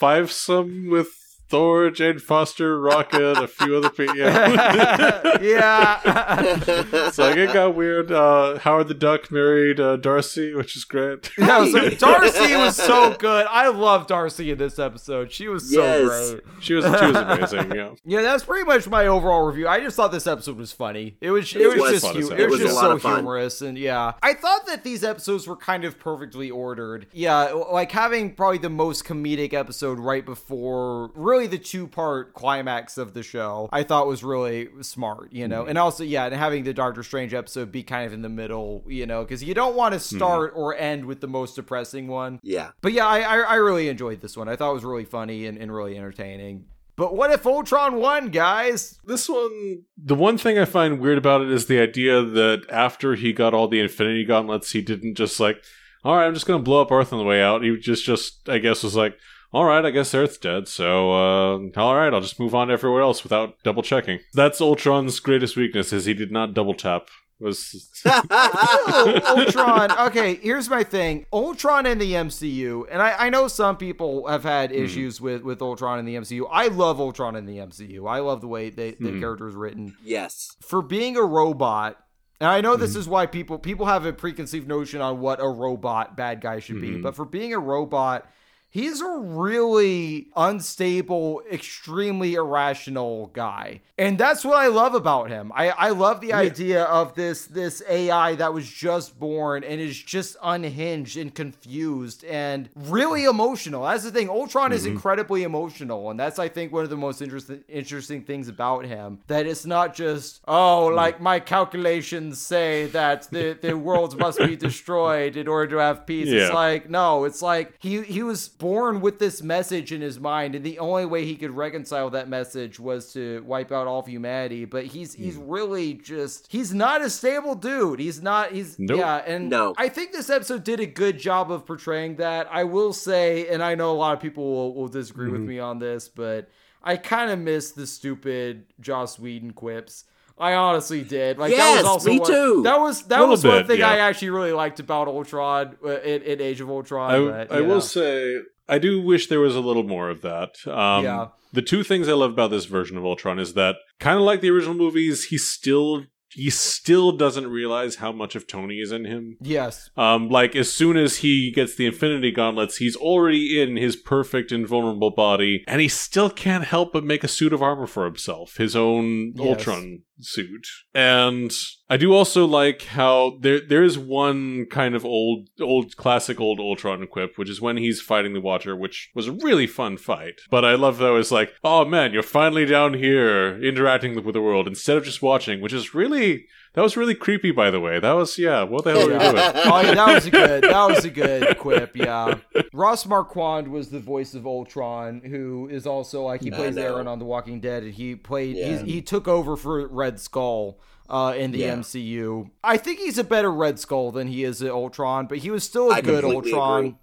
[0.00, 1.08] fivesome with
[1.50, 4.16] Thor, Jane Foster, Rocket, a few other people.
[4.16, 5.38] Yeah.
[5.42, 6.00] yeah.
[6.06, 8.12] it's like it got weird.
[8.12, 11.30] Uh, Howard the Duck married uh, Darcy, which is great.
[11.50, 13.46] No, so Darcy was so good.
[13.50, 15.32] I love Darcy in this episode.
[15.32, 16.30] She was so Yes.
[16.30, 16.42] great.
[16.60, 17.74] she was she was amazing.
[17.74, 17.94] Yeah.
[18.04, 19.66] Yeah, that's pretty much my overall review.
[19.66, 21.16] I just thought this episode was funny.
[21.20, 23.60] It was it, It was, was just hu- it It was was just so humorous
[23.62, 24.12] and yeah.
[24.22, 27.06] I thought that these episodes were kind of perfectly ordered.
[27.12, 33.14] Yeah, like having probably the most comedic episode right before really the two-part climax of
[33.14, 33.68] the show.
[33.72, 35.50] I thought was really smart, you Mm-hmm.
[35.50, 35.64] know.
[35.66, 38.84] And also yeah, and having the Doctor Strange episode be kind of in the middle,
[38.86, 40.16] you know, cuz you don't want to Mm-hmm.
[40.16, 42.40] start or end with the most depressing one.
[42.42, 42.70] Yeah.
[42.80, 44.48] But yeah, I, I I really enjoyed this one.
[44.48, 46.64] I thought it was really funny and, and really entertaining.
[46.96, 48.98] But what if Ultron won, guys?
[49.06, 53.14] This one, the one thing I find weird about it is the idea that after
[53.14, 55.64] he got all the Infinity Gauntlets, he didn't just like,
[56.04, 57.62] all right, I'm just gonna blow up Earth on the way out.
[57.62, 59.16] He just, just, I guess, was like,
[59.52, 62.72] all right, I guess Earth's dead, so uh, all right, I'll just move on to
[62.72, 64.20] everywhere else without double checking.
[64.32, 67.08] That's Ultron's greatest weakness is he did not double tap.
[67.40, 69.90] Was Oh, Ultron.
[70.08, 71.26] Okay, here's my thing.
[71.32, 74.76] Ultron in the MCU, and I, I know some people have had hmm.
[74.76, 76.46] issues with, with Ultron in the MCU.
[76.50, 78.08] I love Ultron in the MCU.
[78.08, 79.20] I love the way they, the hmm.
[79.20, 79.96] character is written.
[80.04, 80.54] yes.
[80.60, 81.96] For being a robot,
[82.40, 83.00] and I know this hmm.
[83.00, 86.80] is why people people have a preconceived notion on what a robot bad guy should
[86.80, 88.30] be, but for being a robot,
[88.70, 93.80] he's a really unstable, extremely irrational guy.
[93.98, 95.52] And that's what I love about him.
[95.54, 100.00] I, I love the idea of this this AI that was just born and is
[100.00, 103.82] just unhinged and confused and really emotional.
[103.82, 104.30] That's the thing.
[104.30, 104.92] Ultron is mm-hmm.
[104.92, 109.18] incredibly emotional, and that's I think one of the most interesting interesting things about him.
[109.26, 110.94] That it's not just, oh, mm.
[110.94, 116.06] like my calculations say that the, the worlds must be destroyed in order to have
[116.06, 116.28] peace.
[116.28, 120.54] It's like, no, it's like he he was born with this message in his mind,
[120.54, 124.06] and the only way he could reconcile that message was to wipe out all of
[124.06, 124.64] humanity.
[124.66, 127.98] But he's he's really just he's not a stable dude.
[127.98, 128.98] He's not he's Nope.
[129.00, 129.74] yeah, and No.
[129.76, 132.46] I think this episode did a good job of portraying that.
[132.52, 135.32] I will say, and I know a lot of people will, will disagree Mm-hmm.
[135.32, 136.48] with me on this, but
[136.82, 140.04] I kind of miss the stupid Joss Whedon quips.
[140.40, 141.38] I honestly did.
[141.38, 142.62] Like that Yes, was also me one, too.
[142.64, 143.90] That was that Little was one bit, thing yeah.
[143.90, 147.10] I actually really liked about Ultron uh, in, in Age of Ultron.
[147.10, 147.74] I, but, I you know.
[147.74, 148.36] will say
[148.68, 150.54] I do wish there was a little more of that.
[150.66, 151.26] Um, Yeah.
[151.52, 154.40] The two things I love about this version of Ultron is that, kind of like
[154.40, 159.04] the original movies, he still he still doesn't realize how much of Tony is in
[159.04, 159.36] him.
[159.40, 159.90] Yes.
[159.96, 164.52] Um, like as soon as he gets the Infinity Gauntlets, he's already in his perfect
[164.52, 168.58] invulnerable body, and he still can't help but make a suit of armor for himself,
[168.58, 169.44] his own Yes.
[169.48, 170.66] Ultron suit.
[170.94, 171.52] And
[171.88, 176.60] I do also like how there there is one kind of old old classic old
[176.60, 180.40] Ultron quip, which is when he's fighting the Watcher, which was a really fun fight.
[180.50, 184.40] But I love though is like, oh man, you're finally down here interacting with the
[184.40, 187.98] world instead of just watching, which is really that was really creepy by the way.
[188.00, 189.24] That was yeah, what the hell are you doing?
[189.36, 190.64] oh, yeah, that was a good.
[190.64, 191.96] That was a good quip.
[191.96, 192.34] Yeah,
[192.72, 196.82] Ross Marquand was the voice of Ultron, who is also like he I plays know.
[196.82, 198.56] Aaron on The Walking Dead, and he played.
[198.56, 198.78] Yeah.
[198.78, 200.78] He's, he took over for Red Skull.
[201.08, 201.74] Uh, in the Yeah.
[201.74, 205.50] MCU, I think he's a better Red Skull than he is at Ultron, but he
[205.50, 206.78] was still a I good completely Ultron.
[206.84, 206.96] agree.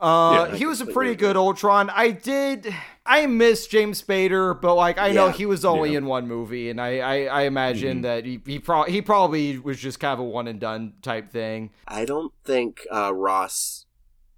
[0.00, 1.28] Uh, Yeah, he was a pretty agree.
[1.28, 1.90] good Ultron.
[1.90, 2.72] I did.
[3.04, 5.98] I miss James Spader, but like I know he was only Yeah.
[5.98, 9.78] in one movie, and I I, I imagine that he he, pro- he probably was
[9.80, 11.70] just kind of a one and done type thing.
[11.86, 13.86] I don't think uh, Ross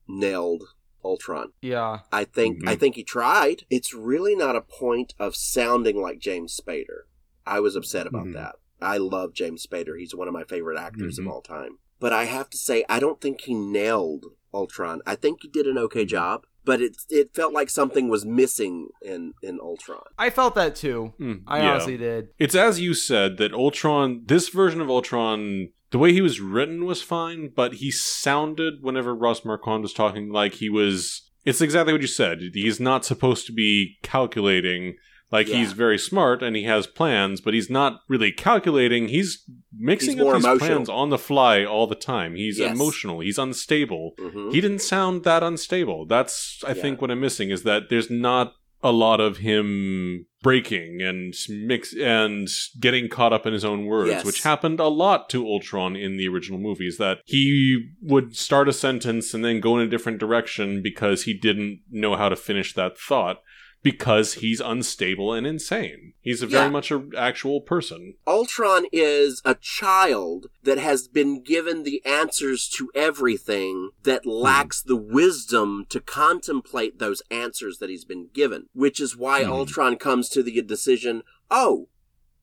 [0.09, 0.63] nailed
[1.05, 1.53] Ultron.
[1.61, 2.81] Yeah, I think I Mhm.
[2.81, 3.65] think he tried.
[3.71, 7.03] It's really not a point of sounding like James Spader.
[7.47, 8.35] I was upset about Mhm.
[8.35, 8.57] that.
[8.81, 9.99] I love James Spader.
[9.99, 11.79] He's one of my favorite actors of all time.
[11.99, 15.01] But I have to say, I don't think he nailed Ultron.
[15.07, 18.89] I think he did an okay job, but it it felt like something was missing
[19.03, 20.03] in in Ultron.
[20.19, 21.15] I felt that too.
[21.21, 21.71] Mm, I yeah.
[21.71, 22.29] honestly did.
[22.39, 26.85] It's as you said that Ultron, this version of Ultron, the way he was written
[26.85, 31.27] was fine, but he sounded, whenever Ross Marquand was talking, like he was.
[31.47, 32.41] It's exactly what you said.
[32.53, 34.97] He's not supposed to be calculating.
[35.33, 35.57] Like Yeah.
[35.59, 39.09] he's very smart and he has plans, but he's not really calculating.
[39.09, 39.45] He's
[39.79, 40.59] mixing He's up these emotional.
[40.69, 42.35] plans on the fly all the time.
[42.35, 42.75] He's Yes.
[42.75, 43.21] emotional.
[43.21, 44.15] He's unstable.
[44.19, 46.07] hmm He didn't sound that unstable.
[46.07, 46.83] That's I Yeah.
[46.83, 51.95] think what I'm missing is that there's not a lot of him breaking and mix
[51.95, 52.49] and
[52.81, 54.25] getting caught up in his own words, Yes.
[54.25, 56.97] which happened a lot to Ultron in the original movies.
[56.97, 61.35] That he would start a sentence and then go in a different direction because he
[61.35, 63.43] didn't know how to finish that thought.
[63.83, 66.13] Because he's unstable and insane.
[66.21, 66.71] He's a very Yeah.
[66.71, 68.15] much an actual person.
[68.27, 74.97] Ultron is a child that has been given the answers to everything that lacks the
[74.97, 79.53] wisdom to contemplate those answers that he's been given, which is why Hmm.
[79.53, 81.89] Ultron comes to the decision, oh,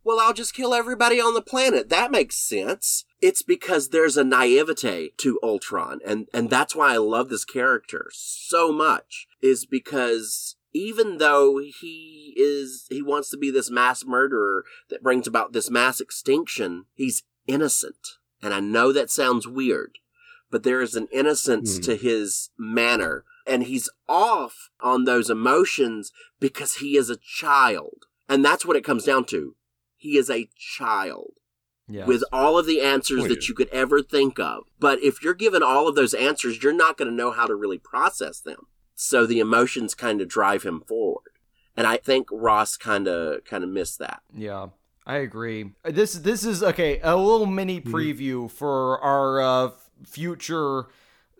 [0.04, 1.90] well, I'll just kill everybody on the planet.
[1.90, 3.04] That makes sense.
[3.22, 8.10] It's because there's a naivete to Ultron, and, and that's why I love this character
[8.14, 14.64] so much, is because even though he is, he wants to be this mass murderer
[14.90, 18.18] that brings about this mass extinction, he's innocent.
[18.42, 19.98] And I know that sounds weird,
[20.52, 21.84] but there is an innocence Mhm.
[21.86, 28.06] to his manner, and he's off on those emotions because he is a child.
[28.30, 29.56] And that's what it comes down to.
[29.96, 31.34] He is a child
[31.88, 32.06] Yeah.
[32.06, 34.66] with all of the answers Oh, that you could ever think of.
[34.80, 37.56] But if you're given all of those answers, you're not going to know how to
[37.56, 38.68] really process them.
[39.00, 41.30] So the emotions kind of drive him forward.
[41.76, 44.24] And I think Ross kind of kind of missed that.
[44.36, 44.70] Yeah,
[45.06, 45.72] I agree.
[45.86, 47.00] This this is okay.
[47.04, 47.94] A little mini Mm-hmm.
[47.96, 49.70] preview for our uh,
[50.04, 50.88] future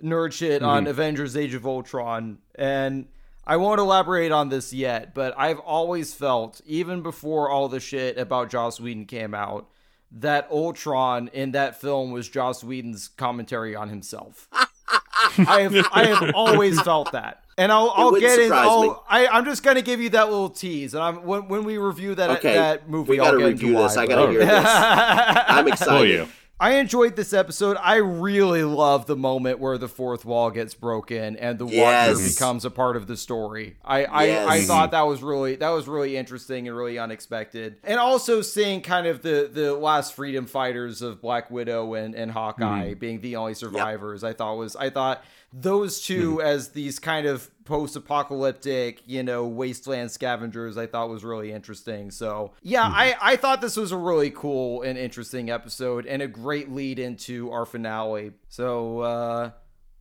[0.04, 0.92] nerd shit on Mm-hmm.
[0.92, 3.08] Avengers: Age of Ultron, and
[3.48, 5.16] I won't elaborate on this yet.
[5.16, 9.68] But I've always felt, even before all the shit about Joss Whedon came out,
[10.12, 14.48] that Ultron in that film was Joss Whedon's commentary on himself.
[15.48, 17.44] I have I have always felt that.
[17.60, 18.52] And I'll, I'll get in.
[18.52, 21.78] I'll, I, I'm just gonna give you that little tease, and I'm when, when we
[21.80, 23.96] review that Okay, that movie, we I'll gotta get review this.
[23.96, 24.64] why, I gotta but- hear this.
[24.64, 25.92] I'm excited.
[26.00, 26.26] Oh yeah.
[26.60, 27.78] I enjoyed this episode.
[27.80, 32.66] I really love the moment where the fourth wall gets broken and the Watcher becomes
[32.66, 33.78] a part of the story.
[33.86, 37.78] I I, I thought that was really that was really interesting and really unexpected.
[37.84, 42.32] And also seeing kind of the the last freedom fighters of Black Widow and, and
[42.32, 43.00] Hawkeye mm-hmm.
[43.00, 45.24] being the only survivors, I thought was I thought
[45.54, 51.52] those 2 as these kind of post-apocalyptic, you know, wasteland scavengers, I thought was really
[51.52, 52.12] interesting.
[52.12, 56.28] So yeah, I I thought this was a really cool and interesting episode and a
[56.28, 58.32] great lead into our finale.
[58.50, 59.52] So uh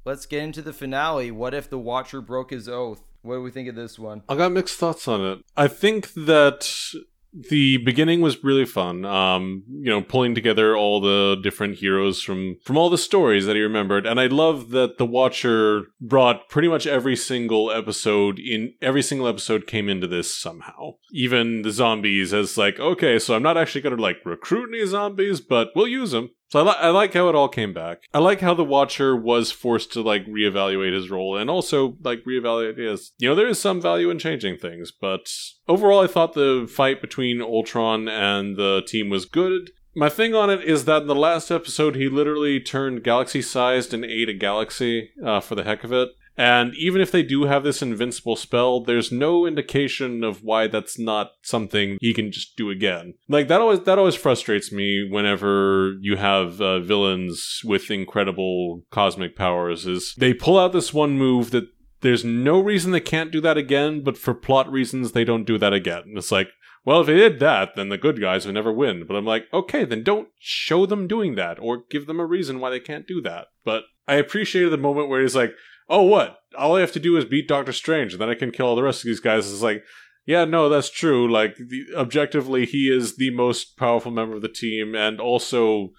[0.05, 1.31] let's get into the finale.
[1.31, 3.03] What if the Watcher broke his oath?
[3.23, 4.23] What do we think of this one?
[4.29, 5.45] I got mixed thoughts on it.
[5.57, 6.93] I think that
[7.37, 9.05] the beginning was really fun.
[9.05, 13.57] Um, you know, pulling together all the different heroes from from all the stories that
[13.57, 18.73] he remembered, and I love that the Watcher brought pretty much every single episode in.
[18.81, 20.93] Every single episode came into this somehow.
[21.13, 24.87] Even the zombies, as like, okay, so I'm not actually going to like recruit any
[24.87, 26.31] zombies, but we'll use them.
[26.49, 28.05] So I, li- I like how it all came back.
[28.15, 32.23] I like how the Watcher was forced to like reevaluate his role and also like
[32.25, 33.13] reevaluate his.
[33.19, 35.33] You know, there is some value in changing things, but
[35.69, 39.71] overall, I thought the fight between Ultron and the team was good.
[39.99, 43.95] My thing on it is that in the last episode, he literally turned galaxy sized
[43.95, 46.11] and ate a galaxy uh, for the heck of it.
[46.37, 50.99] And even if they do have this invincible spell, there's no indication of why that's
[50.99, 53.15] not something he can just do again.
[53.29, 59.35] Like that always that always frustrates me whenever you have uh, villains with incredible cosmic
[59.35, 59.87] powers.
[59.87, 61.69] Is they pull out this one move that
[62.03, 65.59] there's no reason they can't do that again, but for plot reasons they don't do
[65.59, 66.05] that again.
[66.15, 66.49] It's like,
[66.85, 69.07] well, if they did that, then the good guys would never win.
[69.09, 72.61] But I'm like, okay, then don't show them doing that or give them a reason
[72.61, 73.47] why they can't do that.
[73.65, 75.53] But I appreciated the moment where he's like,
[75.89, 76.39] oh, what?
[76.57, 78.77] All I have to do is beat Doctor Strange, and then I can kill all
[78.77, 79.51] the rest of these guys.
[79.51, 79.85] It's like,
[80.25, 81.31] yeah, no, that's true.
[81.31, 85.93] Like, the, objectively, he is the most powerful member of the team, and also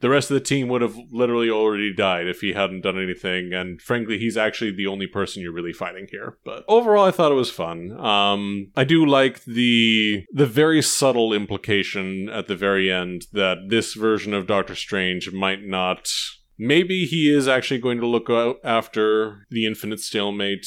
[0.00, 3.52] the rest of the team would have literally already died if he hadn't done anything.
[3.54, 6.36] And frankly, he's actually the only person you're really fighting here.
[6.44, 7.92] But overall, I thought it was fun.
[7.98, 13.94] Um, I do like the the very subtle implication at the very end that this
[13.94, 16.10] version of Doctor Strange might not
[16.58, 20.66] Maybe he is actually going to look out after the infinite stalemate.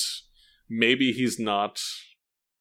[0.69, 1.79] Maybe he's not.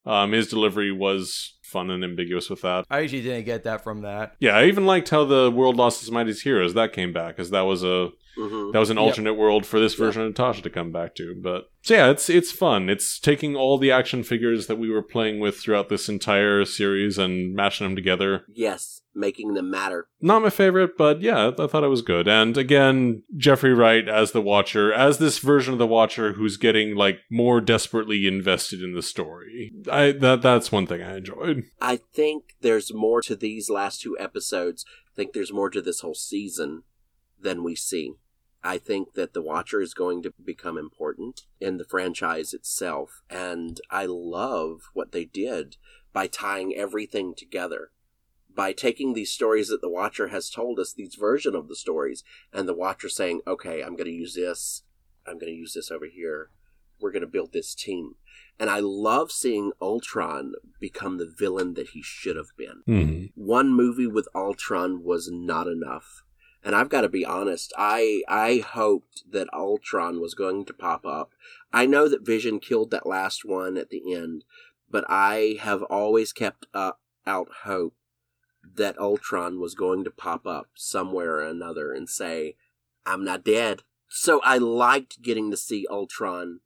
[0.05, 2.85] Um, his delivery was fun and ambiguous with that.
[2.89, 4.37] I actually didn't get that from that.
[4.39, 6.74] Yeah, I even liked how the world lost its mightiest heroes.
[6.74, 8.72] That came back, because that was a Mhm.
[8.72, 9.07] that was an Yep.
[9.07, 11.34] alternate world for this version of Natasha to come back to.
[11.34, 12.89] But so yeah, it's it's fun.
[12.91, 17.16] It's taking all the action figures that we were playing with throughout this entire series
[17.18, 18.45] and mashing them together.
[18.53, 20.09] Yes, making them matter.
[20.20, 22.28] Not my favorite, but yeah, I thought it was good.
[22.28, 26.95] And again, Jeffrey Wright as the Watcher, as this version of the Watcher who's getting
[26.95, 29.72] like more desperately invested in the story.
[29.91, 31.64] I that that's one thing I enjoyed.
[31.80, 34.84] I think there's more to these last two episodes.
[35.11, 36.82] I think there's more to this whole season
[37.41, 38.12] than we see.
[38.67, 43.23] I think that the Watcher is going to become important in the franchise itself.
[43.31, 45.77] And I love what they did
[46.12, 47.93] by tying everything together.
[48.53, 52.25] By taking these stories that the Watcher has told us, these version of the stories,
[52.53, 54.83] and the Watcher saying, okay, I'm going to use this.
[55.27, 56.51] I'm going to use this over here.
[56.99, 58.14] We're going to build this team.
[58.59, 62.83] And I love seeing Ultron become the villain that he should have been.
[62.89, 63.25] Mm-hmm.
[63.35, 66.25] One movie with Ultron was not enough.
[66.67, 71.07] And I've got to be honest, I I hoped that Ultron was going to pop
[71.07, 71.31] up.
[71.73, 74.43] I know that Vision killed that last one at the end,
[74.91, 76.93] but I have always kept uh,
[77.25, 77.95] out hope
[78.75, 82.57] that Ultron was going to pop up somewhere or another and say,
[83.07, 83.85] I'm not dead.
[84.09, 86.59] So I liked getting to see Ultron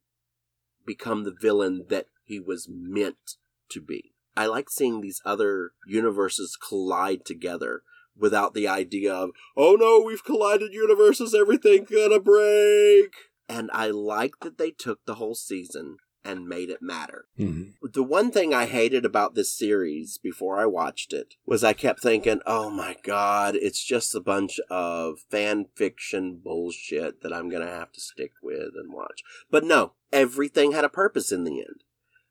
[0.83, 3.35] become the villain that he was meant
[3.69, 4.13] to be.
[4.35, 7.83] I like seeing these other universes collide together
[8.17, 13.13] without the idea of, oh no, we've collided universes, everything gonna break.
[13.49, 17.25] And I like that they took the whole season and made it matter.
[17.39, 17.87] Mm-hmm.
[17.93, 22.01] The one thing I hated about this series before I watched it was I kept
[22.01, 27.67] thinking, oh my god, it's just a bunch of fan fiction bullshit that I'm gonna
[27.67, 29.23] have to stick with and watch.
[29.49, 31.83] But no, everything had a purpose in the end.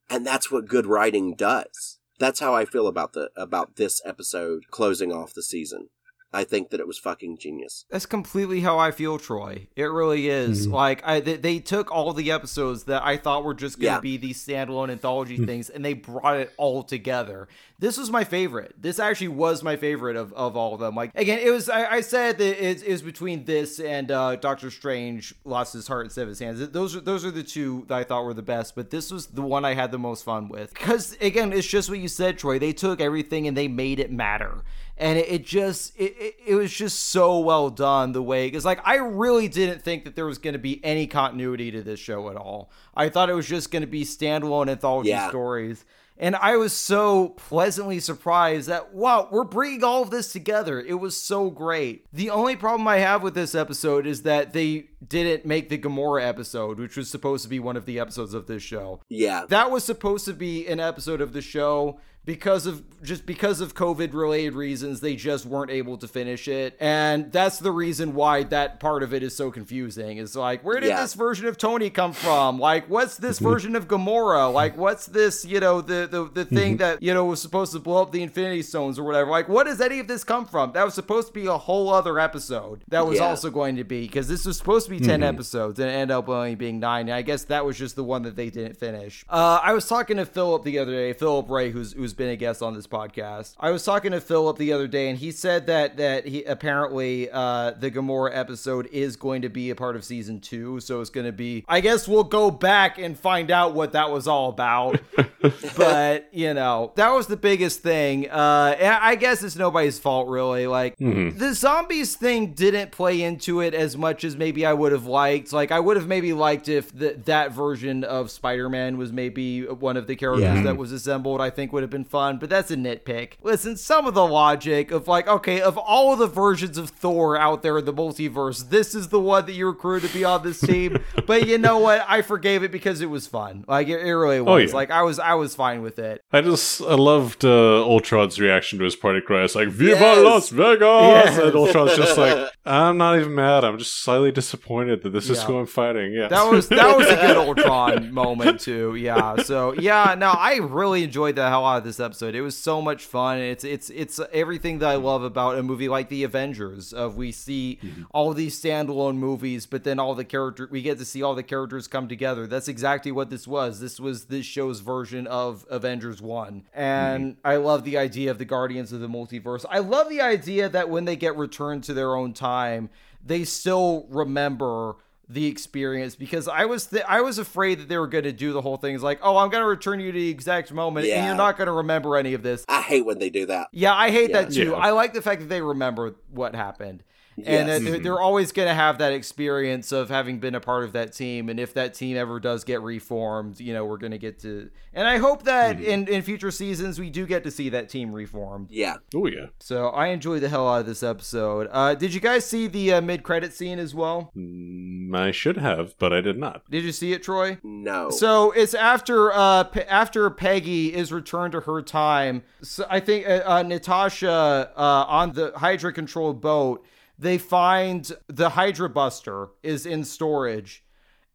[0.09, 1.99] And that's what good writing does.
[2.21, 5.89] That's how I feel about the about this episode closing off the season.
[6.33, 7.87] I think that it was fucking genius.
[7.91, 9.66] That's completely how I feel, Troy.
[9.75, 10.68] It really is.
[10.68, 10.73] Mhm.
[10.73, 14.01] Like I, they, they took all the episodes that I thought were just gonna Yeah.
[14.01, 17.49] be these standalone anthology things, and they brought it all together.
[17.81, 18.74] This was my favorite.
[18.78, 20.95] This actually was my favorite of, of all of them.
[20.95, 21.70] Like again, it was.
[21.70, 25.89] I, I said that it, it was between this and uh, Doctor Strange lost his
[25.89, 26.68] heart instead of his hands.
[26.68, 28.74] Those are those are the two that I thought were the best.
[28.74, 31.89] But this was the one I had the most fun with because again, it's just
[31.89, 32.59] what you said, Troy.
[32.59, 34.62] They took everything and they made it matter
[34.99, 38.66] and it, it just it, it, it was just so well done the way because
[38.66, 41.99] like i really didn't think that there was going to be any continuity to this
[41.99, 45.31] show at all i thought it was just going to be standalone anthology Yeah.
[45.31, 45.87] stories
[46.21, 50.81] and i was so pleasantly surprised that wow we're bringing all of this together.
[50.81, 52.07] It was so great.
[52.12, 56.23] The only problem i have with this episode is that they didn't make the gamora
[56.23, 59.01] episode which was supposed to be one of the episodes of this show.
[59.09, 59.47] Yeah.
[59.49, 63.75] that was supposed to be an episode of the show because of just because of
[63.75, 66.77] covid related reasons they just weren't able to finish it.
[66.79, 70.18] And that's the reason why that part of it is so confusing.
[70.18, 71.01] Is like where did Yeah.
[71.01, 72.59] this version of tony come from?
[72.59, 74.53] Like what's this version of gamora?
[74.53, 77.79] Like what's this you know the the, the thing that you know was supposed to
[77.79, 79.31] blow up the infinity stones or whatever?
[79.31, 80.73] Like what does any of this come from?
[80.73, 83.29] That was supposed to be a whole other episode that was Yeah.
[83.29, 86.14] also going to be because this was supposed to be 10 episodes and it ended
[86.14, 87.09] up only being nine.
[87.09, 89.25] And i guess that was just the one that they didn't finish.
[89.29, 92.28] Uh, i was talking to philip the other day philip ray who's who's who's been
[92.30, 93.54] a guest on this podcast.
[93.61, 97.30] I was talking to Philip the other day, and he said that that he apparently
[97.30, 100.80] uh, the Gamora episode is going to be a part of season two.
[100.80, 101.64] So it's going to be.
[101.68, 105.00] I guess we'll go back and find out what that was all about.
[105.76, 108.28] but you know, that was the biggest thing.
[108.28, 110.66] Uh, I guess it's nobody's fault really.
[110.66, 115.06] Like the zombies thing didn't play into it as much as maybe I would have
[115.06, 115.52] liked.
[115.52, 119.96] Like I would have maybe liked if the, that version of Spider-Man was maybe one
[119.96, 120.62] of the characters Yeah.
[120.64, 121.40] that was assembled.
[121.40, 122.38] I think would have been fun.
[122.38, 123.32] But that's a nitpick.
[123.42, 127.62] Listen, some of the logic of like, okay, of all the versions of Thor out
[127.62, 130.61] there in the multiverse, this is the one that you recruited to be on this
[130.61, 130.98] team.
[131.26, 132.05] but you know what?
[132.09, 133.64] I forgave it because it was fun.
[133.68, 134.48] Like it, it really was.
[134.51, 134.74] Oh, yeah.
[134.74, 136.22] Like I was, I was fine with it.
[136.32, 139.44] I just I loved uh, Ultron's reaction to his party cry.
[139.44, 140.24] It's like "Viva Yes.
[140.24, 141.38] Las Vegas!" Yes.
[141.38, 143.64] And Ultron's just like, "I'm not even mad.
[143.64, 145.44] I'm just slightly disappointed that this is Yeah.
[145.46, 148.94] who I'm fighting." Yeah, That was that was a good Ultron moment too.
[148.94, 149.36] Yeah.
[149.42, 152.34] So yeah, no, I really enjoyed the hell out of this episode.
[152.34, 153.38] It was so much fun.
[153.38, 156.93] It's it's it's everything that I love about a movie like The Avengers.
[156.93, 158.03] Of we see mm-hmm.
[158.12, 161.43] all these standalone movies, but then all the character we get to see all the
[161.43, 162.47] characters come together.
[162.47, 163.80] That's exactly what this was.
[163.80, 167.47] This was this show's version of Avengers One, and mm-hmm.
[167.47, 169.64] I love the idea of the Guardians of the Multiverse.
[169.70, 172.91] I love the idea that when they get returned to their own time,
[173.24, 174.97] they still remember
[175.33, 178.53] the experience because I was th- I was afraid that they were going to do
[178.53, 178.95] the whole thing.
[178.97, 181.57] It's like, oh, I'm going to return you to the exact moment, and you're not
[181.57, 182.64] going to remember any of this.
[182.68, 183.68] I hate when they do that.
[183.72, 184.43] Yeah, I hate Yeah.
[184.43, 184.70] that too.
[184.70, 184.76] Yeah.
[184.76, 187.05] I like the fact that they remember what happened.
[187.47, 187.80] And Yes.
[187.82, 190.93] that they're, they're always going to have that experience of having been a part of
[190.93, 191.49] that team.
[191.49, 194.70] And if that team ever does get reformed, you know, we're going to get to.
[194.93, 198.12] And I hope that in, in future seasons, we do get to see that team
[198.12, 198.68] reformed.
[198.70, 198.97] Yeah.
[199.14, 199.47] oh yeah.
[199.61, 201.68] So I enjoyed the hell out of this episode.
[201.70, 204.32] Uh, did you guys see the uh, mid credit scene as well?
[204.36, 206.62] Mm, I should have, but I did not.
[206.70, 207.59] Did you see it, Troy?
[207.62, 208.11] No.
[208.11, 212.43] So it's after uh Pe- after Peggy is returned to her time.
[212.62, 216.84] So I think uh, uh, Natasha uh, on the Hydra controlled boat.
[217.21, 220.83] They find the Hydra Buster is in storage,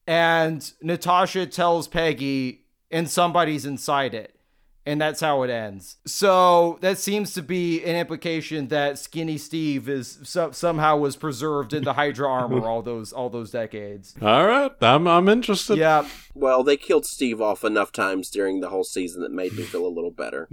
[0.08, 4.32] and Natasha tells Peggy, and somebody's inside it.
[4.88, 5.98] And that's how it ends.
[6.06, 11.74] So that seems to be an implication that Skinny Steve is so- somehow was preserved
[11.74, 14.16] in the Hydra armor all those all those decades.
[14.22, 15.78] All right, I'm I'm interested.
[15.80, 19.64] Yeah, well, they killed Steve off enough times during the whole season that made me
[19.64, 20.50] feel a little better.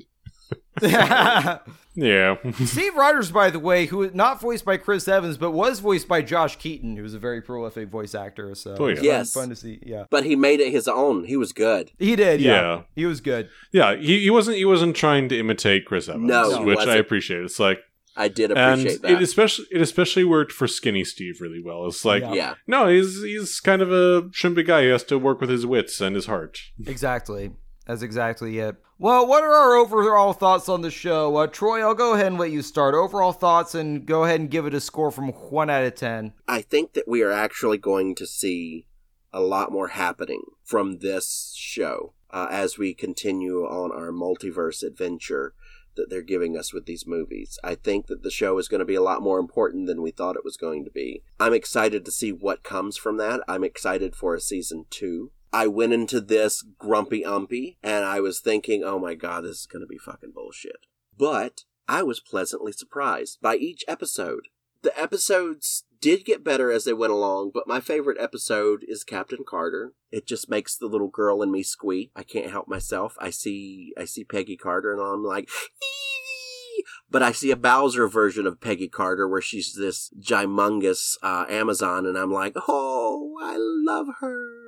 [1.95, 2.37] Yeah.
[2.65, 6.09] Steve Rogers, by the way, who is not voiced by Chris Evans, but was voiced
[6.09, 8.55] by Josh Keaton, who's a very prolific voice actor.
[8.55, 8.93] So Oh, yeah.
[8.93, 9.33] it's fun- Yes.
[9.35, 9.79] fun to see.
[9.85, 11.25] Yeah, But he made it his own.
[11.25, 11.91] He was good.
[11.99, 12.41] he did.
[12.41, 12.83] Yeah, Yeah.
[12.97, 13.51] he was good.
[13.73, 17.01] yeah, he, he wasn't he wasn't trying to imitate Chris Evans, No, which I wasn't.
[17.01, 17.45] appreciate.
[17.45, 17.81] It's like
[18.17, 19.11] I did and appreciate that.
[19.11, 21.87] it especially it especially worked for Skinny Steve really well.
[21.87, 22.33] It's like Yeah.
[22.35, 22.55] yeah.
[22.67, 24.85] no, he's he's kind of a shrimpy guy.
[24.85, 26.59] He has to work with his wits and his heart.
[26.87, 27.53] Exactly.
[27.87, 28.77] That's exactly it.
[28.99, 31.35] Well, what are our overall thoughts on the show?
[31.37, 32.95] Uh, Troy, I'll go ahead and let you start.
[32.95, 36.35] Overall thoughts, and go ahead and give it a score from one out of ten.
[36.47, 38.87] I think that we are actually going to see
[39.33, 45.55] a lot more happening from this show uh, as we continue on our multiverse adventure
[45.97, 47.59] that they're giving us with these movies.
[47.65, 50.11] I think that the show is going to be a lot more important than we
[50.11, 51.23] thought it was going to be.
[51.41, 53.41] I'm excited to see what comes from that.
[53.49, 55.33] I'm excited for a season two.
[55.53, 59.67] I went into this grumpy umpy and I was thinking, oh my god, this is
[59.67, 60.87] going to be fucking bullshit.
[61.17, 64.49] But I was pleasantly surprised by each episode.
[64.83, 69.45] The episodes did get better as they went along, but my favorite episode is Captain
[69.47, 69.93] Carter.
[70.11, 72.11] It just makes the little girl in me squeak.
[72.17, 73.15] I can't help myself.
[73.21, 75.49] I see I see Peggy Carter and I'm like
[77.11, 82.07] but I see a Bowser version of Peggy Carter where she's this gymongous uh, Amazon
[82.07, 84.62] and I'm like, "Oh, I love her."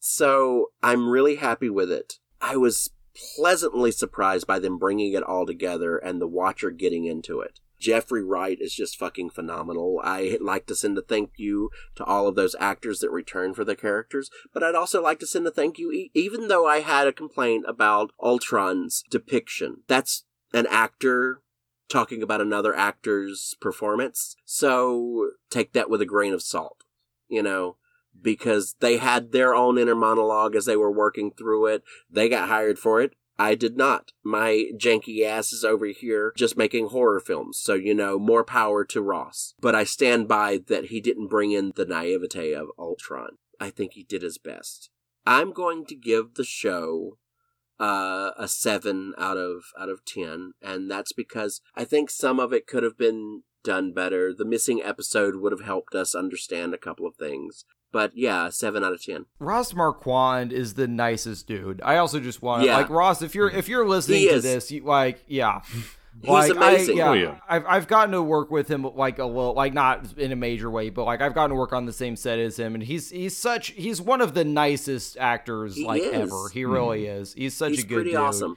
[0.00, 2.18] So, I'm really happy with it.
[2.40, 2.90] I was
[3.36, 7.60] pleasantly surprised by them bringing it all together and the watcher getting into it.
[7.78, 10.00] Jeffrey Wright is just fucking phenomenal.
[10.02, 13.64] I'd like to send a thank you to all of those actors that return for
[13.64, 17.06] their characters, but I'd also like to send a thank you, even though I had
[17.06, 19.82] a complaint about Ultron's depiction.
[19.86, 21.42] That's an actor
[21.88, 26.84] talking about another actor's performance, so take that with a grain of salt,
[27.28, 27.76] you know?
[28.20, 31.82] Because they had their own inner monologue as they were working through it.
[32.10, 33.14] They got hired for it.
[33.38, 34.10] I did not.
[34.24, 38.84] My janky ass is over here just making horror films, so you know, more power
[38.86, 39.54] to Ross.
[39.60, 43.38] But I stand by that he didn't bring in the naivete of Ultron.
[43.60, 44.90] I think he did his best.
[45.24, 47.18] I'm going to give the show
[47.78, 52.52] uh, a seven out of out of ten, and that's because I think some of
[52.52, 54.32] it could have been done better.
[54.34, 57.64] The missing episode would have helped us understand a couple of things.
[57.90, 59.26] But yeah, seven out of ten.
[59.38, 61.80] Ross Marquand is the nicest dude.
[61.82, 62.76] I also just want to Yeah.
[62.76, 63.22] like Ross.
[63.22, 65.60] If you're if you're listening to this, you, like yeah,
[66.22, 66.96] He's amazing.
[67.00, 67.38] I, yeah, Oh, yeah.
[67.48, 70.68] I've I've gotten to work with him like a little, like not in a major
[70.70, 73.10] way, but like I've gotten to work on the same set as him, and he's
[73.10, 76.12] he's such he's one of the nicest actors He like is.
[76.12, 76.48] ever.
[76.52, 77.22] He really mm-hmm.
[77.22, 77.34] is.
[77.34, 78.18] He's such He's a good pretty dude.
[78.18, 78.56] awesome.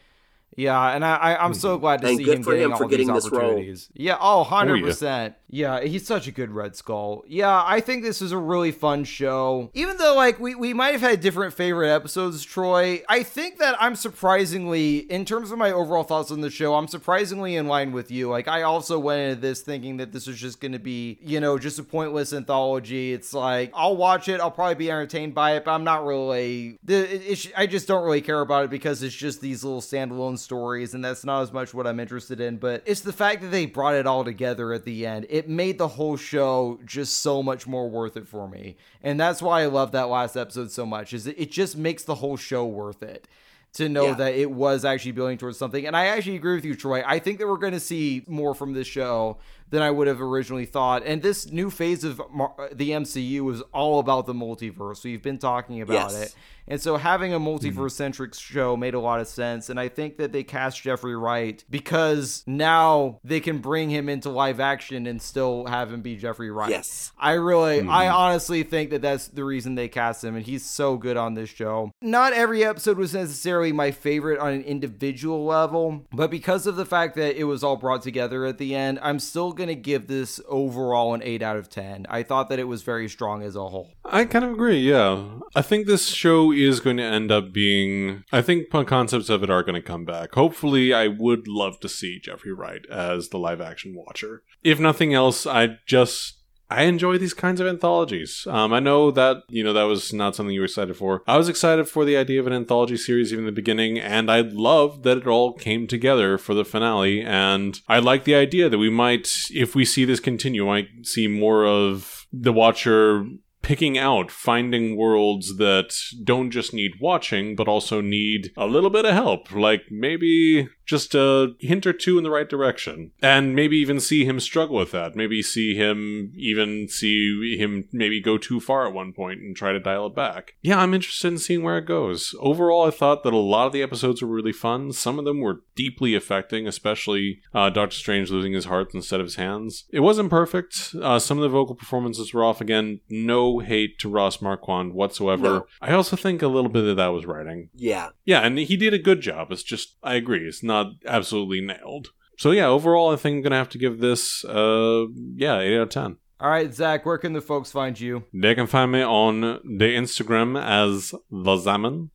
[0.56, 1.82] Yeah, and I, I I'm so mm-hmm.
[1.82, 3.42] glad to And see good him for getting him all getting these this role.
[3.42, 3.90] opportunities.
[3.94, 4.86] Yeah, oh, 100 Oh, yeah.
[4.86, 5.36] percent.
[5.54, 7.24] Yeah, he's such a good Red Skull.
[7.28, 9.70] Yeah, I think this is a really fun show.
[9.74, 13.04] Even though like we we might have had different favorite episodes, Troy.
[13.10, 16.88] I think that I'm surprisingly, in terms of my overall thoughts on the show, I'm
[16.88, 18.30] surprisingly in line with you.
[18.30, 21.40] Like I also went into this thinking that this was just going to be, you
[21.42, 23.12] know, just a pointless anthology.
[23.12, 26.80] It's like I'll watch it, I'll probably be entertained by it, but I'm not really.
[26.84, 30.94] The, I just don't really care about it because it's just these little standalone stories,
[30.94, 32.58] and that's not as much what I'm interested in.
[32.58, 35.26] But it's the fact that they brought it all together at the end.
[35.30, 39.42] It made the whole show just so much more worth it for me, and that's
[39.42, 41.14] why I love that last episode so much.
[41.14, 43.28] Is it, just makes the whole show worth it
[43.74, 44.14] to know Yeah.
[44.16, 45.86] that it was actually building towards something.
[45.88, 47.04] And I actually agree with you, Troy.
[47.06, 49.38] I think that we're going to see more from this show
[49.72, 51.04] than I would have originally thought.
[51.06, 55.04] And this new phase of Mar- uh, the MCU is all about the multiverse.
[55.04, 56.24] We've been talking about Yes.
[56.24, 56.36] it.
[56.68, 57.48] And so having a mm-hmm.
[57.48, 59.70] multiverse centric show made a lot of sense.
[59.70, 64.30] And I think that they cast Jeffrey Wright because now they can bring him into
[64.30, 66.70] live action and still have him be Jeffrey Wright.
[66.70, 67.12] Yes.
[67.20, 68.16] I really, I mm-hmm.
[68.16, 71.50] honestly think that that's the reason they cast him, and he's so good on this
[71.50, 71.92] show.
[72.02, 76.86] Not every episode was necessarily my favorite on an individual level, but because of the
[76.86, 80.42] fact that it was all brought together at the end, I'm still gonna give this
[80.48, 82.06] overall an 8 out of 10.
[82.10, 83.92] I thought that it was very strong as a whole.
[84.04, 85.40] I kind of agree, yeah.
[85.56, 88.24] I think this show is going to end up being.
[88.32, 90.34] I think concepts of it are going to come back.
[90.34, 94.44] Hopefully, I would love to see Jeffrey Wright as the live action watcher.
[94.64, 96.40] If nothing else, I just.
[96.72, 98.48] I enjoy these kinds of anthologies.
[98.50, 101.22] Um, I know that you know that was not something you were excited for.
[101.28, 104.32] I was excited for the idea of an anthology series even in the beginning, and
[104.32, 107.22] I loved that it all came together for the finale.
[107.22, 111.28] And I like the idea that we might, if we see this continue, might see
[111.28, 113.26] more of the Watcher
[113.62, 119.06] picking out, finding worlds that don't just need watching, but also need a little bit
[119.06, 119.52] of help.
[119.52, 123.12] Like maybe just a hint or two in the right direction.
[123.22, 125.16] And maybe even see him struggle with that.
[125.16, 129.72] Maybe see him, even see him maybe go too far at one point and try
[129.72, 130.56] to dial it back.
[130.62, 132.36] Yeah, I'm interested in seeing where it goes.
[132.40, 134.92] Overall, I thought that a lot of the episodes were really fun.
[134.92, 139.28] Some of them were deeply affecting, especially uh, Doctor Strange losing his heart instead of
[139.28, 139.86] his hands.
[139.92, 140.94] It wasn't perfect.
[141.02, 143.00] Uh, some of the vocal performances were off again.
[143.10, 145.44] No hate to Ross Marquand whatsoever.
[145.44, 145.66] No.
[145.82, 147.70] I also think a little bit of that was writing.
[147.74, 148.10] Yeah.
[148.26, 149.52] Yeah, and he did a good job.
[149.52, 152.10] It's just, I agree, it's not absolutely nailed.
[152.38, 155.06] So yeah, overall, I think I'm gonna have to give this, uh,
[155.36, 156.18] yeah, eight out of ten.
[156.40, 158.24] All right, Zach, where can the folks find you?
[158.34, 162.10] They can find me on the Instagram as the Zaman,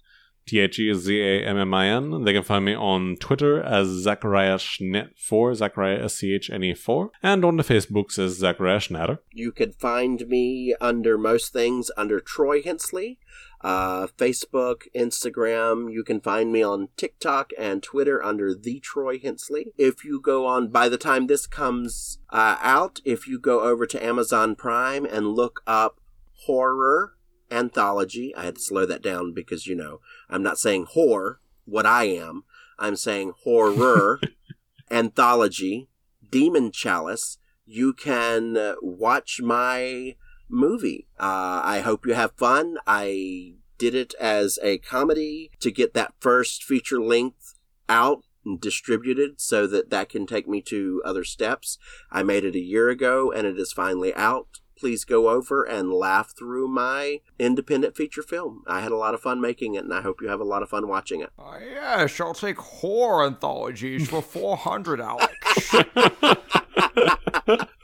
[0.46, 2.24] T H E Z A M M I N.
[2.24, 6.74] They can find me on Twitter as Zachariah Schnitt4, Zachariah S C H N E
[6.74, 9.18] 4, and on the Facebooks as Zachariah Schneider.
[9.32, 13.18] You could find me under most things under Troy Hensley,
[13.60, 15.92] uh, Facebook, Instagram.
[15.92, 19.72] You can find me on TikTok and Twitter under the Troy Hensley.
[19.76, 23.86] If you go on, by the time this comes uh, out, if you go over
[23.86, 26.00] to Amazon Prime and look up
[26.44, 27.15] horror
[27.50, 31.86] anthology, I had to slow that down because you know I'm not saying whore, what
[31.86, 32.44] I am.
[32.78, 34.20] I'm saying horror
[34.90, 35.88] anthology,
[36.30, 37.38] Demon Chalice.
[37.64, 40.16] You can uh, watch my
[40.48, 41.08] movie.
[41.18, 42.76] Uh, I hope you have fun.
[42.86, 47.54] I did it as a comedy to get that first feature length
[47.88, 51.78] out and distributed so that that can take me to other steps.
[52.10, 54.60] I made it a year ago and it is finally out.
[54.78, 58.62] Please go over and laugh through my independent feature film.
[58.66, 60.62] I had a lot of fun making it and I hope you have a lot
[60.62, 61.30] of fun watching it.
[61.38, 65.74] Uh, yes, I'll take horror anthologies for 400, Alex.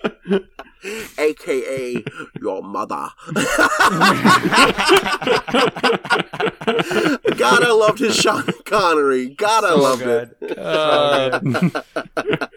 [1.19, 2.05] AKA
[2.41, 3.09] your mother.
[7.37, 9.29] God, I loved his Sean Connery.
[9.31, 10.35] God, I So loved good.
[10.41, 10.55] it.
[10.57, 11.83] So good.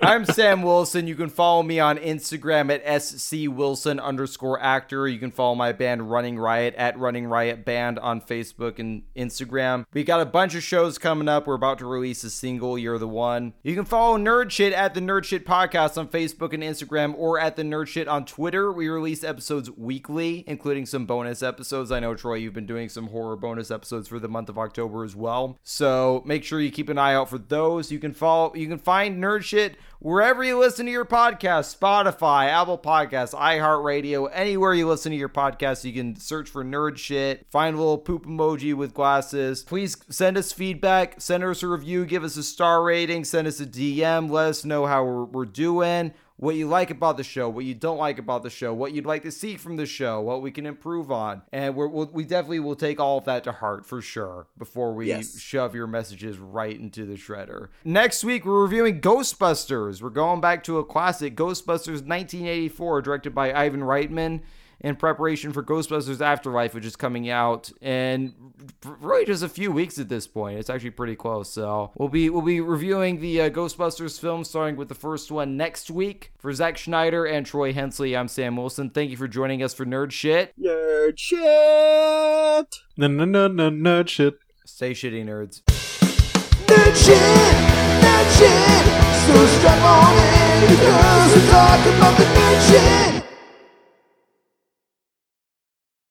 [0.01, 1.07] I'm Sam Wilson.
[1.07, 5.07] You can follow me on Instagram at scwilson underscore actor.
[5.07, 9.85] You can follow my band Running Riot at Running Riot Band on Facebook and Instagram.
[9.93, 11.47] We got a bunch of shows coming up.
[11.47, 13.53] We're about to release a single, You're the One.
[13.63, 17.39] You can follow Nerd Shit at the Nerd Shit Podcast on Facebook and Instagram or
[17.39, 18.71] at the Nerd Shit on Twitter.
[18.71, 21.91] We release episodes weekly, including some bonus episodes.
[21.91, 25.03] I know, Troy, you've been doing some horror bonus episodes for the month of October
[25.03, 25.59] as well.
[25.63, 27.91] So make sure you keep an eye out for those.
[27.91, 32.47] You can follow, you can find Nerd Shit wherever you listen to your podcast Spotify,
[32.47, 35.83] Apple Podcasts, iHeartRadio, anywhere you listen to your podcast.
[35.83, 39.63] You can search for Nerd Shit, find a little poop emoji with glasses.
[39.63, 43.59] Please send us feedback, send us a review, give us a star rating, send us
[43.59, 47.47] a DM, let us know how we're, we're doing what you like about the show,
[47.47, 50.19] what you don't like about the show, what you'd like to see from the show,
[50.19, 51.41] what we can improve on.
[51.53, 54.93] And we're, we'll, we definitely will take all of that to heart for sure before
[54.93, 55.39] we Yes.
[55.39, 57.69] shove your messages right into the shredder.
[57.85, 60.01] Next week, we're reviewing Ghostbusters.
[60.01, 64.41] We're going back to a classic, Ghostbusters 1984, directed by Ivan Reitman.
[64.81, 68.33] In preparation for Ghostbusters Afterlife, which is coming out in
[68.99, 70.59] really just a few weeks at this point.
[70.59, 71.51] It's actually pretty close.
[71.51, 75.57] So we'll be we'll be reviewing the uh, Ghostbusters film, starting with the first one
[75.57, 76.31] next week.
[76.37, 78.89] For Zack Schneider and Troy Hensley, I'm Sam Wilson.
[78.89, 80.53] Thank you for joining us for Nerd Shit.
[80.61, 81.41] Nerd shit.
[82.97, 84.39] No, no, no, no, no, shit.
[84.65, 85.61] Stay shitty, nerds.
[86.65, 87.17] Nerd shit,
[88.03, 88.85] nerd shit.
[89.25, 93.24] So strap on in because we're talking about the nerd shit.